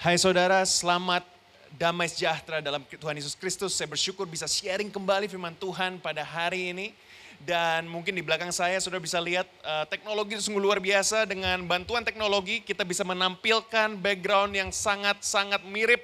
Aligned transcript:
Hai 0.00 0.16
saudara, 0.16 0.64
selamat 0.64 1.28
damai 1.76 2.08
sejahtera 2.08 2.64
dalam 2.64 2.80
Tuhan 2.88 3.12
Yesus 3.20 3.36
Kristus. 3.36 3.76
Saya 3.76 3.84
bersyukur 3.84 4.24
bisa 4.24 4.48
sharing 4.48 4.88
kembali 4.88 5.28
firman 5.28 5.52
Tuhan 5.52 6.00
pada 6.00 6.24
hari 6.24 6.72
ini. 6.72 6.96
Dan 7.36 7.84
mungkin 7.84 8.16
di 8.16 8.24
belakang 8.24 8.48
saya 8.48 8.80
sudah 8.80 8.96
bisa 8.96 9.20
lihat 9.20 9.44
uh, 9.60 9.84
teknologi 9.92 10.40
itu 10.40 10.48
sungguh 10.48 10.64
luar 10.64 10.80
biasa. 10.80 11.28
Dengan 11.28 11.68
bantuan 11.68 12.00
teknologi 12.00 12.64
kita 12.64 12.80
bisa 12.80 13.04
menampilkan 13.04 14.00
background 14.00 14.56
yang 14.56 14.72
sangat-sangat 14.72 15.68
mirip 15.68 16.00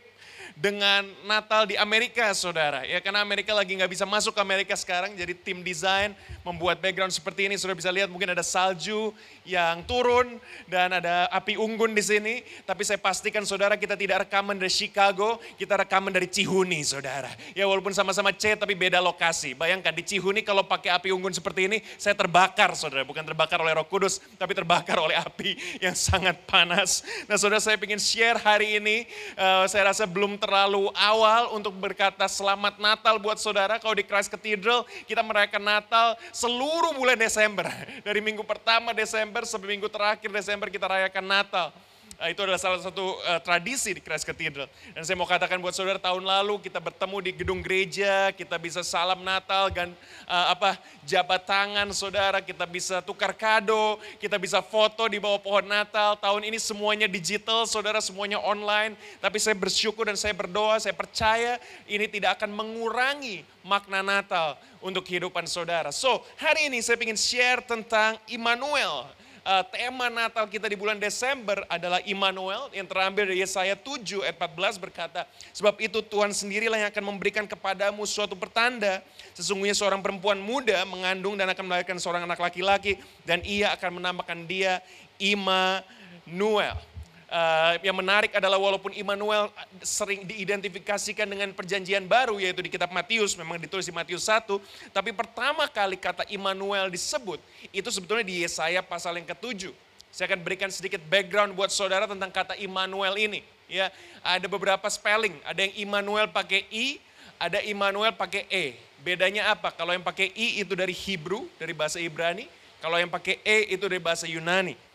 dengan 0.55 1.03
Natal 1.27 1.67
di 1.67 1.75
Amerika, 1.75 2.31
saudara. 2.37 2.87
Ya, 2.87 3.03
karena 3.03 3.25
Amerika 3.25 3.51
lagi 3.51 3.75
nggak 3.75 3.91
bisa 3.91 4.07
masuk 4.07 4.37
ke 4.37 4.41
Amerika 4.45 4.79
sekarang, 4.79 5.17
jadi 5.19 5.35
tim 5.35 5.65
desain 5.67 6.15
membuat 6.47 6.79
background 6.79 7.11
seperti 7.11 7.51
ini. 7.51 7.59
Sudah 7.59 7.75
bisa 7.75 7.91
lihat 7.91 8.07
mungkin 8.07 8.31
ada 8.31 8.47
salju 8.47 9.11
yang 9.43 9.83
turun 9.83 10.39
dan 10.71 10.95
ada 10.95 11.27
api 11.35 11.59
unggun 11.59 11.91
di 11.91 12.05
sini. 12.05 12.35
Tapi 12.63 12.87
saya 12.87 13.03
pastikan 13.03 13.43
saudara 13.43 13.75
kita 13.75 13.99
tidak 13.99 14.29
rekaman 14.29 14.55
dari 14.55 14.71
Chicago, 14.71 15.43
kita 15.59 15.75
rekaman 15.83 16.15
dari 16.15 16.31
Cihuni, 16.31 16.87
saudara. 16.87 17.33
Ya 17.57 17.67
walaupun 17.67 17.91
sama-sama 17.91 18.31
C 18.31 18.55
tapi 18.55 18.79
beda 18.79 19.03
lokasi. 19.03 19.59
Bayangkan 19.59 19.91
di 19.91 20.07
Cihuni 20.07 20.47
kalau 20.47 20.63
pakai 20.63 20.95
api 20.95 21.11
unggun 21.11 21.35
seperti 21.35 21.67
ini, 21.67 21.79
saya 21.99 22.15
terbakar, 22.15 22.77
saudara. 22.77 23.03
Bukan 23.03 23.25
terbakar 23.25 23.59
oleh 23.59 23.75
Roh 23.75 23.89
Kudus, 23.89 24.23
tapi 24.39 24.55
terbakar 24.55 25.01
oleh 25.01 25.19
api 25.19 25.83
yang 25.83 25.97
sangat 25.97 26.39
panas. 26.45 27.03
Nah, 27.27 27.35
saudara 27.41 27.59
saya 27.59 27.81
ingin 27.81 28.03
share 28.03 28.39
hari 28.39 28.77
ini. 28.77 29.09
Uh, 29.35 29.65
saya 29.71 29.89
rasa 29.89 30.05
belum 30.05 30.36
terlalu 30.37 30.93
awal 30.95 31.57
untuk 31.57 31.73
berkata 31.77 32.29
selamat 32.29 32.77
Natal 32.77 33.17
buat 33.21 33.41
saudara. 33.41 33.81
Kalau 33.81 33.97
di 33.97 34.05
Christ 34.05 34.33
Cathedral 34.33 34.85
kita 35.09 35.25
merayakan 35.25 35.65
Natal 35.65 36.17
seluruh 36.31 36.93
bulan 36.97 37.17
Desember. 37.17 37.67
Dari 38.05 38.21
minggu 38.21 38.45
pertama 38.45 38.93
Desember 38.97 39.43
sampai 39.49 39.77
minggu 39.77 39.89
terakhir 39.89 40.29
Desember 40.29 40.69
kita 40.69 40.87
rayakan 40.87 41.25
Natal. 41.25 41.73
Nah, 42.17 42.33
itu 42.33 42.41
adalah 42.41 42.57
salah 42.57 42.81
satu 42.81 43.21
uh, 43.29 43.41
tradisi 43.45 43.93
di 43.93 44.01
Christ 44.01 44.25
Cathedral. 44.25 44.73
Dan 44.97 45.05
saya 45.05 45.21
mau 45.21 45.29
katakan 45.29 45.61
buat 45.61 45.77
saudara 45.77 46.01
tahun 46.01 46.25
lalu 46.25 46.65
kita 46.65 46.81
bertemu 46.81 47.17
di 47.21 47.31
gedung 47.37 47.61
gereja, 47.61 48.33
kita 48.33 48.57
bisa 48.57 48.81
salam 48.81 49.21
Natal, 49.21 49.69
dan 49.69 49.93
uh, 50.25 50.47
apa 50.49 50.81
jabat 51.05 51.45
tangan 51.45 51.85
saudara, 51.93 52.41
kita 52.41 52.65
bisa 52.65 53.05
tukar 53.05 53.37
kado, 53.37 54.01
kita 54.17 54.41
bisa 54.41 54.65
foto 54.65 55.05
di 55.13 55.21
bawah 55.21 55.37
pohon 55.37 55.69
Natal. 55.69 56.17
Tahun 56.17 56.41
ini 56.41 56.57
semuanya 56.57 57.05
digital, 57.05 57.69
saudara 57.69 58.01
semuanya 58.01 58.41
online. 58.41 58.97
Tapi 59.21 59.37
saya 59.37 59.53
bersyukur 59.53 60.09
dan 60.09 60.17
saya 60.17 60.33
berdoa, 60.33 60.81
saya 60.81 60.97
percaya 60.97 61.61
ini 61.85 62.09
tidak 62.09 62.41
akan 62.41 62.49
mengurangi 62.49 63.45
makna 63.61 64.01
Natal 64.01 64.57
untuk 64.81 65.05
kehidupan 65.05 65.45
saudara. 65.45 65.93
So 65.93 66.25
hari 66.41 66.73
ini 66.73 66.81
saya 66.81 66.97
ingin 66.97 67.19
share 67.19 67.61
tentang 67.61 68.17
Immanuel 68.31 69.05
uh, 69.47 69.65
tema 69.71 70.11
Natal 70.11 70.51
kita 70.51 70.67
di 70.67 70.75
bulan 70.75 70.99
Desember 70.99 71.63
adalah 71.71 72.03
Immanuel 72.03 72.67
yang 72.75 72.85
terambil 72.85 73.31
dari 73.31 73.41
Yesaya 73.41 73.79
7 73.79 74.27
ayat 74.27 74.37
14 74.37 74.83
berkata, 74.83 75.23
sebab 75.55 75.79
itu 75.79 76.03
Tuhan 76.03 76.35
sendirilah 76.35 76.83
yang 76.83 76.91
akan 76.91 77.05
memberikan 77.15 77.47
kepadamu 77.47 78.03
suatu 78.05 78.35
pertanda. 78.35 79.01
Sesungguhnya 79.39 79.79
seorang 79.79 80.03
perempuan 80.03 80.43
muda 80.43 80.83
mengandung 80.85 81.39
dan 81.39 81.47
akan 81.47 81.65
melahirkan 81.71 81.97
seorang 82.03 82.27
anak 82.27 82.43
laki-laki 82.43 82.99
dan 83.23 83.41
ia 83.47 83.71
akan 83.79 84.03
menamakan 84.03 84.45
dia 84.45 84.83
Immanuel. 85.23 86.96
Uh, 87.27 87.75
yang 87.83 87.99
menarik 87.99 88.31
adalah 88.39 88.55
walaupun 88.55 88.95
Immanuel 88.95 89.51
sering 89.83 90.23
diidentifikasikan 90.23 91.27
dengan 91.27 91.51
perjanjian 91.51 92.07
baru 92.07 92.39
yaitu 92.39 92.63
di 92.63 92.71
kitab 92.71 92.95
Matius, 92.95 93.35
memang 93.35 93.59
ditulis 93.59 93.83
di 93.83 93.91
Matius 93.91 94.31
1, 94.31 94.47
tapi 94.95 95.11
pertama 95.11 95.67
kali 95.67 95.99
kata 95.99 96.23
Immanuel 96.31 96.87
disebut 96.87 97.43
itu 97.75 97.89
sebetulnya 97.91 98.23
di 98.23 98.47
Yesaya 98.47 98.79
pasal 98.79 99.19
yang 99.19 99.27
ketujuh. 99.27 99.75
Saya 100.15 100.31
akan 100.31 100.41
berikan 100.47 100.71
sedikit 100.71 101.03
background 101.11 101.59
buat 101.59 101.75
saudara 101.75 102.07
tentang 102.07 102.31
kata 102.31 102.55
Immanuel 102.63 103.19
ini. 103.19 103.43
Ya, 103.67 103.91
ada 104.23 104.47
beberapa 104.47 104.87
spelling, 104.87 105.35
ada 105.43 105.67
yang 105.67 105.75
Immanuel 105.83 106.31
pakai 106.31 106.63
i, 106.71 107.03
ada 107.43 107.59
Immanuel 107.67 108.15
pakai 108.15 108.47
e. 108.47 108.79
Bedanya 109.03 109.51
apa? 109.51 109.75
Kalau 109.75 109.91
yang 109.91 110.07
pakai 110.07 110.31
i 110.31 110.63
itu 110.63 110.79
dari 110.79 110.95
Hebrew, 110.95 111.51
dari 111.59 111.75
bahasa 111.75 111.99
Ibrani, 111.99 112.47
kalau 112.79 113.03
yang 113.03 113.11
pakai 113.11 113.43
e 113.43 113.75
itu 113.75 113.83
dari 113.91 113.99
bahasa 113.99 114.31
Yunani. 114.31 114.86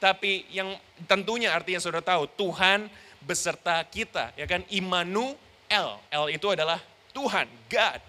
Tapi 0.00 0.48
yang 0.48 0.72
tentunya 1.04 1.52
artinya 1.52 1.76
saudara 1.76 2.00
tahu, 2.00 2.24
Tuhan 2.32 2.88
beserta 3.20 3.84
kita, 3.84 4.32
ya 4.32 4.48
kan? 4.48 4.64
Immanuel, 4.72 6.00
L 6.08 6.26
itu 6.32 6.48
adalah 6.48 6.80
Tuhan, 7.12 7.44
God. 7.68 8.00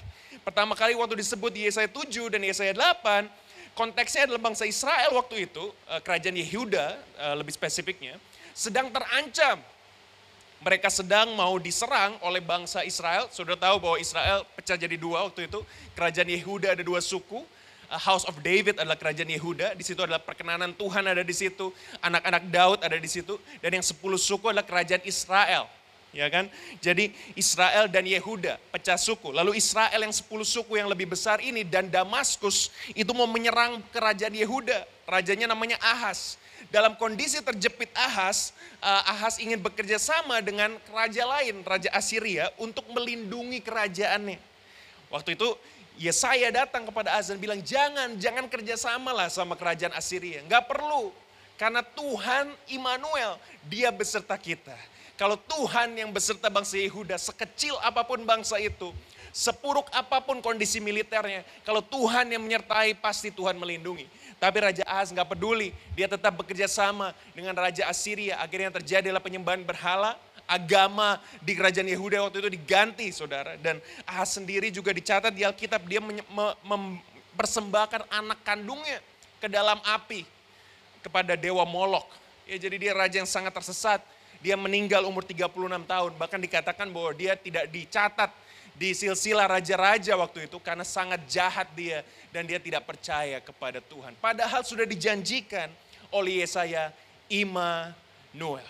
Pertama 0.41 0.74
kali 0.74 0.96
waktu 0.96 1.19
disebut 1.19 1.52
di 1.52 1.68
Yesaya 1.68 1.91
7 1.91 2.31
dan 2.31 2.41
Yesaya 2.41 2.72
8, 2.74 3.28
konteksnya 3.75 4.25
adalah 4.25 4.41
bangsa 4.41 4.63
Israel 4.63 5.12
waktu 5.19 5.52
itu, 5.52 5.69
eh, 5.91 6.02
kerajaan 6.02 6.34
Yehuda 6.40 6.85
eh, 6.97 7.35
lebih 7.35 7.52
spesifiknya, 7.52 8.16
sedang 8.56 8.88
terancam. 8.90 9.59
Mereka 10.62 10.94
sedang 10.94 11.34
mau 11.34 11.58
diserang 11.58 12.22
oleh 12.22 12.38
bangsa 12.38 12.85
Israel. 12.85 13.25
Sudah 13.34 13.58
tahu 13.58 13.81
bahwa 13.81 13.97
Israel 13.97 14.46
pecah 14.53 14.78
jadi 14.78 14.94
dua 14.94 15.25
waktu 15.25 15.50
itu. 15.50 15.58
Kerajaan 15.97 16.29
Yehuda 16.29 16.78
ada 16.78 16.85
dua 16.85 17.02
suku. 17.02 17.41
House 18.00 18.24
of 18.24 18.40
David 18.40 18.79
adalah 18.79 18.96
kerajaan 18.96 19.28
Yehuda, 19.28 19.75
di 19.75 19.84
situ 19.84 20.00
adalah 20.00 20.24
perkenanan 20.24 20.72
Tuhan 20.72 21.03
ada 21.03 21.19
di 21.19 21.35
situ, 21.35 21.75
anak-anak 22.00 22.44
Daud 22.47 22.79
ada 22.79 22.96
di 22.96 23.09
situ, 23.12 23.35
dan 23.59 23.75
yang 23.75 23.84
sepuluh 23.84 24.16
suku 24.16 24.47
adalah 24.47 24.63
kerajaan 24.63 25.03
Israel. 25.03 25.68
Ya 26.12 26.28
kan? 26.28 26.52
Jadi 26.84 27.16
Israel 27.40 27.88
dan 27.88 28.03
Yehuda 28.03 28.59
pecah 28.68 29.00
suku. 29.00 29.31
Lalu 29.31 29.56
Israel 29.56 29.96
yang 29.96 30.12
sepuluh 30.12 30.44
suku 30.44 30.75
yang 30.75 30.91
lebih 30.91 31.07
besar 31.07 31.40
ini 31.40 31.63
dan 31.63 31.88
Damaskus 31.88 32.68
itu 32.91 33.07
mau 33.16 33.31
menyerang 33.31 33.79
kerajaan 33.96 34.35
Yehuda. 34.35 34.84
Rajanya 35.08 35.47
namanya 35.47 35.79
Ahas. 35.79 36.35
Dalam 36.68 37.00
kondisi 37.00 37.40
terjepit 37.40 37.90
Ahas, 37.96 38.52
uh, 38.84 39.08
Ahas 39.08 39.40
ingin 39.40 39.63
bekerja 39.63 39.96
sama 39.96 40.44
dengan 40.44 40.75
raja 40.91 41.23
lain, 41.23 41.63
Raja 41.63 41.88
Assyria 41.96 42.52
untuk 42.59 42.84
melindungi 42.91 43.63
kerajaannya. 43.63 44.40
Waktu 45.16 45.40
itu 45.40 45.47
Yesaya 46.00 46.50
datang 46.52 46.88
kepada 46.88 47.16
Azan 47.19 47.38
bilang 47.38 47.59
jangan, 47.63 48.16
jangan 48.19 48.47
kerjasama 48.47 49.12
lah 49.12 49.28
sama 49.28 49.56
kerajaan 49.59 49.91
Assyria. 49.96 50.44
Enggak 50.44 50.69
perlu. 50.69 51.12
Karena 51.59 51.85
Tuhan 51.85 52.50
Immanuel, 52.74 53.38
dia 53.69 53.94
beserta 53.94 54.34
kita. 54.34 54.74
Kalau 55.13 55.38
Tuhan 55.38 55.94
yang 55.94 56.09
beserta 56.09 56.50
bangsa 56.50 56.74
Yehuda, 56.74 57.22
sekecil 57.22 57.78
apa 57.85 58.02
pun 58.02 58.25
bangsa 58.25 58.57
itu, 58.57 58.90
sepuruk 59.29 59.85
apa 59.94 60.18
pun 60.25 60.41
kondisi 60.41 60.81
militernya, 60.81 61.46
kalau 61.62 61.85
Tuhan 61.85 62.34
yang 62.34 62.41
menyertai 62.41 62.97
pasti 62.97 63.29
Tuhan 63.29 63.62
melindungi. 63.62 64.09
Tapi 64.41 64.58
Raja 64.58 64.81
Ahaz 64.90 65.13
nggak 65.13 65.38
peduli, 65.38 65.69
dia 65.94 66.09
tetap 66.09 66.34
bekerja 66.34 66.66
sama 66.66 67.13
dengan 67.38 67.53
Raja 67.53 67.85
Assyria. 67.85 68.41
Akhirnya 68.41 68.73
yang 68.73 68.78
terjadi 68.81 69.06
adalah 69.13 69.22
penyembahan 69.22 69.62
berhala, 69.62 70.18
agama 70.51 71.16
di 71.39 71.56
kerajaan 71.56 71.88
Yehuda 71.88 72.28
waktu 72.28 72.44
itu 72.44 72.51
diganti 72.51 73.07
saudara. 73.16 73.56
Dan 73.56 73.79
Ahaz 74.03 74.35
sendiri 74.35 74.67
juga 74.67 74.91
dicatat 74.91 75.31
di 75.31 75.47
Alkitab 75.47 75.88
dia 75.88 76.03
mempersembahkan 76.67 78.12
anak 78.12 78.44
kandungnya 78.44 79.00
ke 79.40 79.47
dalam 79.47 79.79
api 79.88 80.28
kepada 81.00 81.40
dewa 81.40 81.63
Molok. 81.63 82.06
Ya, 82.44 82.59
jadi 82.59 82.75
dia 82.75 82.91
raja 82.91 83.16
yang 83.23 83.29
sangat 83.29 83.56
tersesat. 83.56 84.03
Dia 84.44 84.59
meninggal 84.59 85.07
umur 85.07 85.23
36 85.23 85.47
tahun. 85.88 86.11
Bahkan 86.19 86.40
dikatakan 86.44 86.91
bahwa 86.91 87.16
dia 87.16 87.40
tidak 87.40 87.72
dicatat 87.72 88.34
di 88.75 88.97
silsilah 88.97 89.45
raja-raja 89.45 90.17
waktu 90.17 90.50
itu 90.50 90.57
karena 90.57 90.81
sangat 90.81 91.22
jahat 91.29 91.69
dia 91.78 92.01
dan 92.34 92.50
dia 92.50 92.57
tidak 92.57 92.84
percaya 92.84 93.38
kepada 93.38 93.78
Tuhan. 93.78 94.17
Padahal 94.17 94.66
sudah 94.66 94.90
dijanjikan 94.90 95.69
oleh 96.09 96.41
Yesaya 96.41 96.90
Immanuel. 97.29 98.66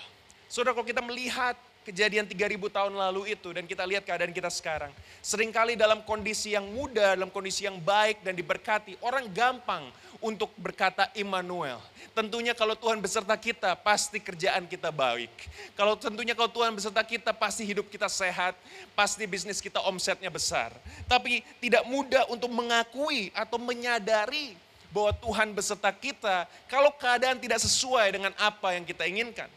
Saudara 0.52 0.75
kalau 0.75 0.84
kita 0.84 1.00
melihat 1.00 1.56
kejadian 1.81 2.30
3000 2.30 2.58
tahun 2.69 2.94
lalu 2.94 3.34
itu 3.34 3.50
dan 3.50 3.66
kita 3.66 3.84
lihat 3.86 4.06
keadaan 4.06 4.30
kita 4.30 4.50
sekarang. 4.53 4.94
Seringkali 5.22 5.74
dalam 5.74 6.06
kondisi 6.06 6.53
yang 6.53 6.66
muda, 6.69 7.18
dalam 7.18 7.34
kondisi 7.34 7.66
yang 7.66 7.81
baik 7.81 8.22
dan 8.22 8.38
diberkati, 8.38 8.97
orang 9.02 9.25
gampang 9.34 9.90
untuk 10.22 10.53
berkata 10.56 11.09
Immanuel. 11.18 11.81
Tentunya 12.14 12.53
kalau 12.53 12.78
Tuhan 12.78 13.02
beserta 13.02 13.34
kita, 13.34 13.74
pasti 13.74 14.22
kerjaan 14.22 14.70
kita 14.70 14.94
baik. 14.94 15.34
Kalau 15.74 15.97
tentunya 15.97 16.38
kalau 16.38 16.52
Tuhan 16.52 16.78
beserta 16.78 17.02
kita, 17.02 17.34
pasti 17.34 17.66
hidup 17.66 17.90
kita 17.90 18.06
sehat, 18.06 18.53
pasti 18.94 19.26
bisnis 19.26 19.58
kita 19.58 19.82
omsetnya 19.82 20.29
besar. 20.29 20.70
Tapi 21.09 21.41
tidak 21.58 21.82
mudah 21.90 22.29
untuk 22.29 22.53
mengakui 22.53 23.34
atau 23.34 23.58
menyadari 23.58 24.53
bahwa 24.91 25.16
Tuhan 25.17 25.56
beserta 25.56 25.90
kita 25.90 26.46
kalau 26.67 26.91
keadaan 27.00 27.40
tidak 27.40 27.64
sesuai 27.64 28.11
dengan 28.11 28.35
apa 28.38 28.76
yang 28.76 28.84
kita 28.84 29.08
inginkan. 29.08 29.47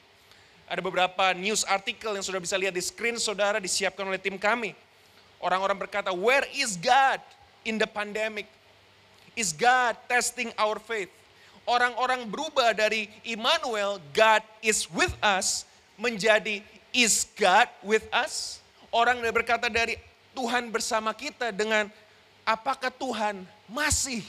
Ada 0.65 0.81
beberapa 0.81 1.37
news 1.37 1.63
artikel 1.69 2.17
yang 2.17 2.25
sudah 2.25 2.41
bisa 2.41 2.57
lihat 2.57 2.73
di 2.73 2.81
screen 2.81 3.21
saudara 3.21 3.61
disiapkan 3.61 4.09
oleh 4.09 4.17
tim 4.17 4.41
kami. 4.41 4.73
Orang-orang 5.37 5.77
berkata, 5.77 6.09
where 6.09 6.49
is 6.57 6.81
God 6.81 7.21
in 7.69 7.77
the 7.77 7.85
pandemic? 7.85 8.49
Is 9.37 9.53
God 9.53 9.99
testing 10.09 10.55
our 10.57 10.81
faith? 10.81 11.13
Orang-orang 11.69 12.25
berubah 12.29 12.73
dari 12.73 13.13
Immanuel, 13.25 14.01
God 14.17 14.41
is 14.65 14.89
with 14.89 15.13
us, 15.21 15.69
menjadi 16.01 16.65
is 16.97 17.29
God 17.37 17.69
with 17.85 18.05
us? 18.13 18.65
Orang 18.89 19.21
berkata 19.33 19.69
dari 19.69 20.01
Tuhan 20.33 20.73
bersama 20.73 21.13
kita 21.13 21.53
dengan 21.53 21.93
apakah 22.45 22.93
Tuhan 22.95 23.43
masih 23.69 24.25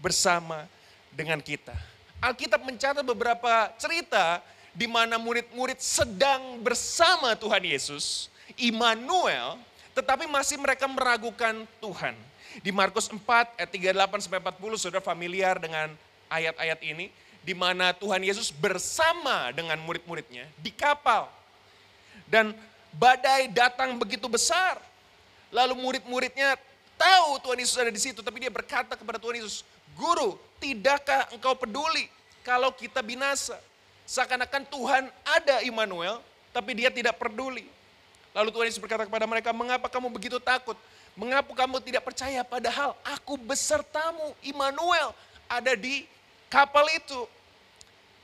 bersama 0.00 0.64
dengan 1.12 1.40
kita? 1.40 1.76
Alkitab 2.24 2.62
mencatat 2.62 3.04
beberapa 3.04 3.68
cerita 3.76 4.40
di 4.74 4.90
mana 4.90 5.16
murid-murid 5.16 5.78
sedang 5.78 6.58
bersama 6.58 7.38
Tuhan 7.38 7.62
Yesus, 7.62 8.26
Immanuel, 8.58 9.54
tetapi 9.94 10.26
masih 10.26 10.58
mereka 10.58 10.90
meragukan 10.90 11.62
Tuhan. 11.78 12.18
Di 12.58 12.74
Markus 12.74 13.06
4 13.06 13.18
ayat 13.58 13.70
38 13.70 14.26
sampai 14.26 14.42
40 14.42 14.78
Saudara 14.78 15.02
familiar 15.02 15.58
dengan 15.62 15.94
ayat-ayat 16.26 16.82
ini 16.82 17.10
di 17.46 17.54
mana 17.54 17.94
Tuhan 17.94 18.22
Yesus 18.22 18.50
bersama 18.50 19.54
dengan 19.54 19.78
murid-muridnya 19.82 20.50
di 20.58 20.74
kapal. 20.74 21.30
Dan 22.26 22.50
badai 22.94 23.50
datang 23.50 23.94
begitu 23.94 24.26
besar. 24.26 24.82
Lalu 25.54 25.78
murid-muridnya 25.78 26.58
tahu 26.98 27.38
Tuhan 27.46 27.58
Yesus 27.62 27.78
ada 27.78 27.92
di 27.94 28.02
situ, 28.02 28.22
tapi 28.26 28.42
dia 28.42 28.50
berkata 28.50 28.98
kepada 28.98 29.22
Tuhan 29.22 29.38
Yesus, 29.38 29.62
"Guru, 29.94 30.34
tidakkah 30.58 31.30
engkau 31.30 31.54
peduli 31.54 32.10
kalau 32.42 32.74
kita 32.74 33.02
binasa?" 33.02 33.54
Seakan-akan 34.04 34.68
Tuhan 34.68 35.08
ada 35.24 35.64
Immanuel, 35.64 36.20
tapi 36.52 36.76
dia 36.76 36.92
tidak 36.92 37.16
peduli. 37.16 37.64
Lalu 38.36 38.48
Tuhan 38.52 38.66
Yesus 38.68 38.82
berkata 38.82 39.08
kepada 39.08 39.24
mereka, 39.24 39.54
mengapa 39.56 39.88
kamu 39.88 40.12
begitu 40.12 40.36
takut? 40.36 40.76
Mengapa 41.14 41.54
kamu 41.54 41.78
tidak 41.80 42.02
percaya 42.02 42.42
padahal 42.42 42.92
aku 43.06 43.38
besertamu, 43.38 44.34
Immanuel, 44.42 45.14
ada 45.46 45.72
di 45.78 46.04
kapal 46.50 46.84
itu. 46.90 47.20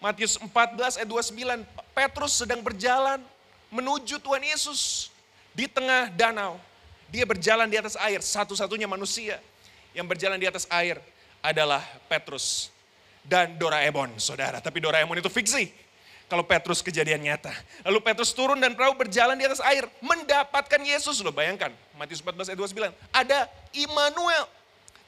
Matius 0.03 0.41
14 0.41 1.01
ayat 1.01 1.09
29, 1.09 1.65
Petrus 1.93 2.33
sedang 2.41 2.61
berjalan 2.65 3.21
menuju 3.71 4.19
Tuhan 4.19 4.43
Yesus 4.43 5.13
di 5.55 5.69
tengah 5.71 6.11
danau. 6.13 6.59
Dia 7.13 7.25
berjalan 7.29 7.69
di 7.69 7.77
atas 7.79 7.95
air, 8.01 8.19
satu-satunya 8.25 8.89
manusia 8.89 9.39
yang 9.95 10.07
berjalan 10.07 10.39
di 10.39 10.47
atas 10.47 10.67
air 10.71 10.99
adalah 11.43 11.83
Petrus 12.07 12.71
dan 13.25 13.57
Doraemon, 13.57 14.17
saudara. 14.17 14.59
Tapi 14.59 14.81
Doraemon 14.81 15.21
itu 15.21 15.29
fiksi 15.29 15.71
kalau 16.31 16.47
Petrus 16.47 16.79
kejadian 16.79 17.19
nyata. 17.19 17.51
Lalu 17.83 17.99
Petrus 18.07 18.31
turun 18.31 18.63
dan 18.63 18.79
perahu 18.79 18.95
berjalan 18.95 19.35
di 19.35 19.43
atas 19.51 19.59
air. 19.67 19.91
Mendapatkan 19.99 20.79
Yesus 20.79 21.19
loh, 21.27 21.35
bayangkan. 21.35 21.75
Matius 21.99 22.23
14 22.23 22.55
ayat 22.55 22.59
29. 22.95 22.95
Ada 23.11 23.39
Immanuel. 23.75 24.47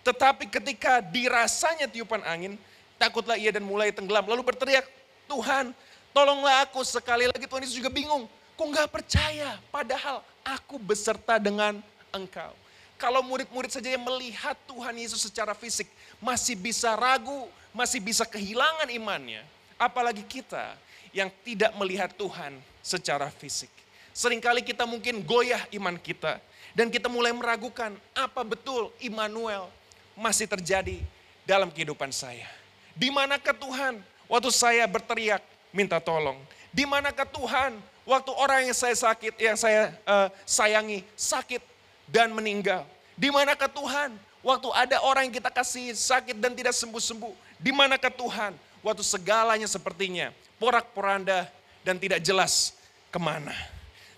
Tetapi 0.02 0.50
ketika 0.50 0.98
dirasanya 0.98 1.86
tiupan 1.86 2.26
angin, 2.26 2.58
takutlah 2.98 3.38
ia 3.38 3.54
dan 3.54 3.62
mulai 3.62 3.94
tenggelam. 3.94 4.26
Lalu 4.26 4.42
berteriak, 4.42 4.82
Tuhan 5.30 5.70
tolonglah 6.10 6.66
aku. 6.66 6.82
Sekali 6.82 7.30
lagi 7.30 7.46
Tuhan 7.46 7.62
Yesus 7.62 7.78
juga 7.78 7.88
bingung. 7.88 8.26
Kok 8.58 8.66
nggak 8.66 8.90
percaya? 8.90 9.62
Padahal 9.70 10.26
aku 10.42 10.74
beserta 10.82 11.38
dengan 11.38 11.78
engkau. 12.10 12.50
Kalau 12.98 13.22
murid-murid 13.22 13.70
saja 13.70 13.94
yang 13.94 14.02
melihat 14.02 14.54
Tuhan 14.66 14.94
Yesus 14.94 15.22
secara 15.22 15.54
fisik 15.54 15.86
masih 16.22 16.54
bisa 16.54 16.94
ragu, 16.94 17.50
masih 17.72 17.98
bisa 17.98 18.28
kehilangan 18.28 18.88
imannya. 18.88 19.42
Apalagi 19.80 20.22
kita 20.22 20.78
yang 21.10 21.28
tidak 21.42 21.72
melihat 21.76 22.12
Tuhan 22.14 22.56
secara 22.80 23.28
fisik. 23.28 23.68
Seringkali 24.12 24.60
kita 24.60 24.84
mungkin 24.84 25.24
goyah 25.24 25.64
iman 25.72 25.96
kita 25.96 26.36
dan 26.76 26.92
kita 26.92 27.08
mulai 27.08 27.32
meragukan 27.32 27.96
apa 28.12 28.44
betul 28.44 28.92
Immanuel 29.00 29.68
masih 30.12 30.44
terjadi 30.44 31.00
dalam 31.48 31.72
kehidupan 31.72 32.12
saya. 32.12 32.48
Di 32.92 33.08
manakah 33.08 33.56
Tuhan 33.56 34.00
waktu 34.28 34.50
saya 34.52 34.84
berteriak 34.84 35.40
minta 35.72 35.96
tolong? 35.96 36.36
Di 36.72 36.84
manakah 36.84 37.24
Tuhan 37.24 37.76
waktu 38.04 38.30
orang 38.36 38.68
yang 38.68 38.76
saya 38.76 38.96
sakit, 38.96 39.32
yang 39.40 39.56
saya 39.56 39.96
uh, 40.04 40.28
sayangi 40.44 41.04
sakit 41.16 41.64
dan 42.08 42.32
meninggal? 42.36 42.84
Di 43.16 43.32
manakah 43.32 43.68
Tuhan 43.68 44.12
waktu 44.44 44.68
ada 44.76 45.00
orang 45.04 45.28
yang 45.28 45.36
kita 45.40 45.48
kasih 45.48 45.96
sakit 45.96 46.36
dan 46.36 46.52
tidak 46.52 46.76
sembuh-sembuh? 46.76 47.51
Di 47.62 47.70
manakah 47.70 48.10
Tuhan 48.10 48.52
waktu 48.82 49.06
segalanya 49.06 49.70
sepertinya 49.70 50.34
porak-poranda 50.58 51.46
dan 51.86 51.94
tidak 51.94 52.18
jelas 52.18 52.74
ke 53.08 53.18
mana. 53.22 53.54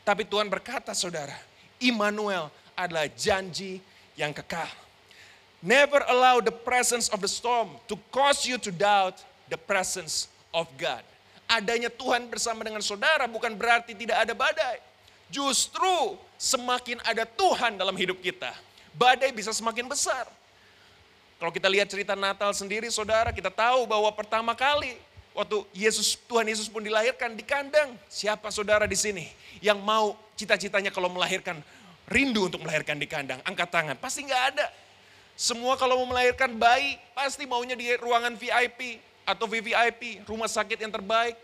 Tapi 0.00 0.24
Tuhan 0.24 0.48
berkata 0.48 0.96
saudara, 0.96 1.36
Immanuel 1.76 2.48
adalah 2.72 3.04
janji 3.12 3.84
yang 4.16 4.32
kekal. 4.32 4.68
Never 5.64 6.04
allow 6.08 6.44
the 6.44 6.52
presence 6.52 7.08
of 7.08 7.24
the 7.24 7.28
storm 7.28 7.76
to 7.88 7.96
cause 8.12 8.44
you 8.44 8.60
to 8.60 8.68
doubt 8.68 9.20
the 9.48 9.56
presence 9.56 10.28
of 10.52 10.68
God. 10.76 11.00
Adanya 11.48 11.88
Tuhan 11.88 12.28
bersama 12.28 12.64
dengan 12.64 12.84
saudara 12.84 13.24
bukan 13.24 13.52
berarti 13.56 13.96
tidak 13.96 14.24
ada 14.24 14.32
badai. 14.36 14.80
Justru 15.32 16.20
semakin 16.36 17.00
ada 17.04 17.24
Tuhan 17.24 17.80
dalam 17.80 17.96
hidup 17.96 18.20
kita, 18.20 18.52
badai 18.92 19.32
bisa 19.32 19.56
semakin 19.56 19.88
besar. 19.88 20.28
Kalau 21.38 21.50
kita 21.50 21.66
lihat 21.66 21.90
cerita 21.90 22.14
Natal 22.14 22.54
sendiri, 22.54 22.86
saudara, 22.88 23.34
kita 23.34 23.50
tahu 23.50 23.84
bahwa 23.84 24.08
pertama 24.14 24.54
kali 24.54 24.96
waktu 25.34 25.66
Yesus 25.74 26.14
Tuhan 26.30 26.46
Yesus 26.46 26.70
pun 26.70 26.80
dilahirkan 26.80 27.34
di 27.34 27.42
kandang. 27.42 27.98
Siapa 28.06 28.48
saudara 28.54 28.86
di 28.86 28.94
sini 28.94 29.26
yang 29.58 29.82
mau 29.82 30.14
cita-citanya 30.38 30.94
kalau 30.94 31.10
melahirkan 31.10 31.58
rindu 32.06 32.46
untuk 32.46 32.62
melahirkan 32.62 32.96
di 32.96 33.10
kandang? 33.10 33.42
Angkat 33.42 33.68
tangan. 33.68 33.96
Pasti 33.98 34.22
nggak 34.24 34.44
ada. 34.54 34.66
Semua 35.34 35.74
kalau 35.74 35.98
mau 35.98 36.14
melahirkan 36.14 36.54
bayi 36.54 36.94
pasti 37.10 37.42
maunya 37.42 37.74
di 37.74 37.90
ruangan 37.98 38.38
VIP 38.38 39.02
atau 39.26 39.50
VVIP, 39.50 40.22
rumah 40.30 40.46
sakit 40.46 40.78
yang 40.78 40.94
terbaik. 40.94 41.34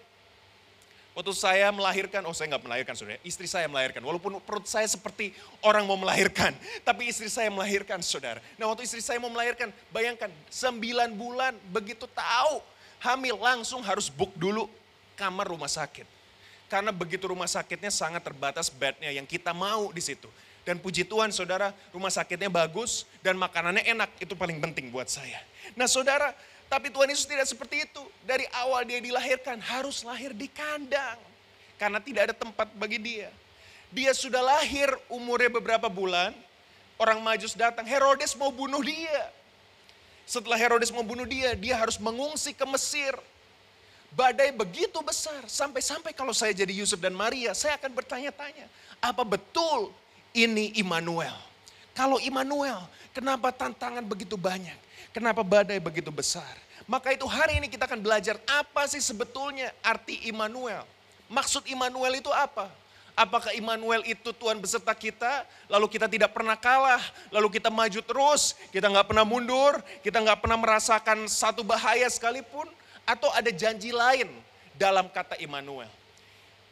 Waktu 1.21 1.37
saya 1.37 1.69
melahirkan, 1.69 2.25
oh 2.25 2.33
saya 2.33 2.57
nggak 2.57 2.65
melahirkan 2.65 2.97
saudara, 2.97 3.21
istri 3.21 3.45
saya 3.45 3.69
melahirkan. 3.69 4.01
Walaupun 4.01 4.41
perut 4.41 4.65
saya 4.65 4.89
seperti 4.89 5.37
orang 5.61 5.85
mau 5.85 6.01
melahirkan, 6.01 6.57
tapi 6.89 7.13
istri 7.13 7.29
saya 7.29 7.53
melahirkan 7.53 8.01
saudara. 8.01 8.41
Nah 8.57 8.73
waktu 8.73 8.89
istri 8.89 9.05
saya 9.05 9.21
mau 9.21 9.29
melahirkan, 9.29 9.69
bayangkan 9.93 10.33
sembilan 10.49 11.13
bulan 11.13 11.53
begitu 11.69 12.09
tahu 12.09 12.65
hamil 13.05 13.37
langsung 13.37 13.85
harus 13.85 14.09
book 14.09 14.33
dulu 14.33 14.65
kamar 15.13 15.53
rumah 15.53 15.69
sakit. 15.69 16.09
Karena 16.73 16.89
begitu 16.89 17.29
rumah 17.29 17.53
sakitnya 17.53 17.93
sangat 17.93 18.25
terbatas 18.25 18.73
bednya 18.73 19.13
yang 19.13 19.29
kita 19.29 19.53
mau 19.53 19.93
di 19.93 20.01
situ. 20.01 20.33
Dan 20.65 20.81
puji 20.81 21.05
Tuhan 21.05 21.37
saudara 21.37 21.77
rumah 21.93 22.09
sakitnya 22.09 22.49
bagus 22.49 23.05
dan 23.21 23.37
makanannya 23.37 23.85
enak 23.85 24.25
itu 24.25 24.33
paling 24.33 24.57
penting 24.57 24.89
buat 24.89 25.13
saya. 25.13 25.45
Nah 25.77 25.85
saudara 25.85 26.33
tapi 26.71 26.87
Tuhan 26.87 27.11
Yesus 27.11 27.27
tidak 27.27 27.51
seperti 27.51 27.83
itu. 27.83 28.03
Dari 28.23 28.47
awal 28.55 28.87
dia 28.87 29.03
dilahirkan 29.03 29.59
harus 29.59 30.07
lahir 30.07 30.31
di 30.31 30.47
kandang. 30.47 31.19
Karena 31.75 31.99
tidak 31.99 32.31
ada 32.31 32.35
tempat 32.39 32.71
bagi 32.79 33.03
dia. 33.03 33.27
Dia 33.91 34.15
sudah 34.15 34.39
lahir 34.39 34.87
umurnya 35.11 35.51
beberapa 35.51 35.91
bulan. 35.91 36.31
Orang 36.95 37.19
majus 37.27 37.59
datang, 37.59 37.83
Herodes 37.83 38.39
mau 38.39 38.55
bunuh 38.55 38.79
dia. 38.87 39.35
Setelah 40.31 40.55
Herodes 40.55 40.95
membunuh 40.95 41.27
dia, 41.27 41.59
dia 41.59 41.75
harus 41.75 41.99
mengungsi 41.99 42.55
ke 42.55 42.63
Mesir. 42.71 43.19
Badai 44.15 44.55
begitu 44.55 45.03
besar, 45.03 45.43
sampai-sampai 45.51 46.15
kalau 46.15 46.31
saya 46.31 46.55
jadi 46.55 46.71
Yusuf 46.71 47.03
dan 47.03 47.15
Maria, 47.15 47.51
saya 47.51 47.75
akan 47.79 47.91
bertanya-tanya, 47.95 48.67
apa 49.03 49.23
betul 49.27 49.91
ini 50.31 50.71
Immanuel? 50.79 51.35
Kalau 51.95 52.23
Immanuel, 52.23 52.87
kenapa 53.11 53.51
tantangan 53.51 54.07
begitu 54.07 54.39
banyak? 54.39 54.75
Kenapa 55.11 55.43
badai 55.43 55.83
begitu 55.83 56.15
besar? 56.15 56.47
Maka 56.91 57.15
itu 57.15 57.23
hari 57.23 57.63
ini 57.63 57.71
kita 57.71 57.87
akan 57.87 58.03
belajar 58.03 58.35
apa 58.51 58.83
sih 58.91 58.99
sebetulnya 58.99 59.71
arti 59.79 60.27
Immanuel. 60.27 60.83
Maksud 61.31 61.71
Immanuel 61.71 62.19
itu 62.19 62.35
apa? 62.35 62.67
Apakah 63.15 63.55
Immanuel 63.55 64.03
itu 64.03 64.35
Tuhan 64.35 64.59
beserta 64.59 64.91
kita, 64.91 65.47
lalu 65.71 65.87
kita 65.87 66.11
tidak 66.11 66.35
pernah 66.35 66.59
kalah, 66.59 66.99
lalu 67.31 67.63
kita 67.63 67.71
maju 67.71 68.01
terus, 68.03 68.59
kita 68.75 68.91
nggak 68.91 69.07
pernah 69.07 69.23
mundur, 69.23 69.79
kita 70.03 70.19
nggak 70.19 70.43
pernah 70.43 70.59
merasakan 70.59 71.31
satu 71.31 71.63
bahaya 71.63 72.11
sekalipun, 72.11 72.67
atau 73.07 73.31
ada 73.39 73.55
janji 73.55 73.95
lain 73.95 74.27
dalam 74.75 75.07
kata 75.15 75.39
Immanuel. 75.39 75.91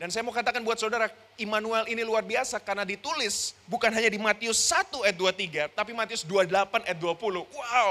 Dan 0.02 0.10
saya 0.10 0.26
mau 0.26 0.34
katakan 0.34 0.66
buat 0.66 0.82
saudara, 0.82 1.06
Immanuel 1.38 1.86
ini 1.86 2.02
luar 2.02 2.26
biasa 2.26 2.58
karena 2.58 2.82
ditulis 2.82 3.54
bukan 3.70 3.94
hanya 3.94 4.10
di 4.10 4.18
Matius 4.18 4.58
1 4.74 5.06
ayat 5.06 5.14
23, 5.14 5.70
tapi 5.70 5.94
Matius 5.94 6.26
28 6.26 6.82
ayat 6.82 6.98
20. 6.98 7.46
Wow, 7.46 7.90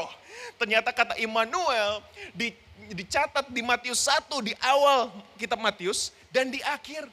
ternyata 0.60 0.92
kata 0.92 1.16
Immanuel 1.16 2.04
di, 2.36 2.52
dicatat 2.92 3.48
di 3.48 3.64
Matius 3.64 4.04
1 4.04 4.28
di 4.44 4.52
awal 4.60 5.16
kitab 5.40 5.64
Matius 5.64 6.12
dan 6.28 6.52
di 6.52 6.60
akhir 6.60 7.08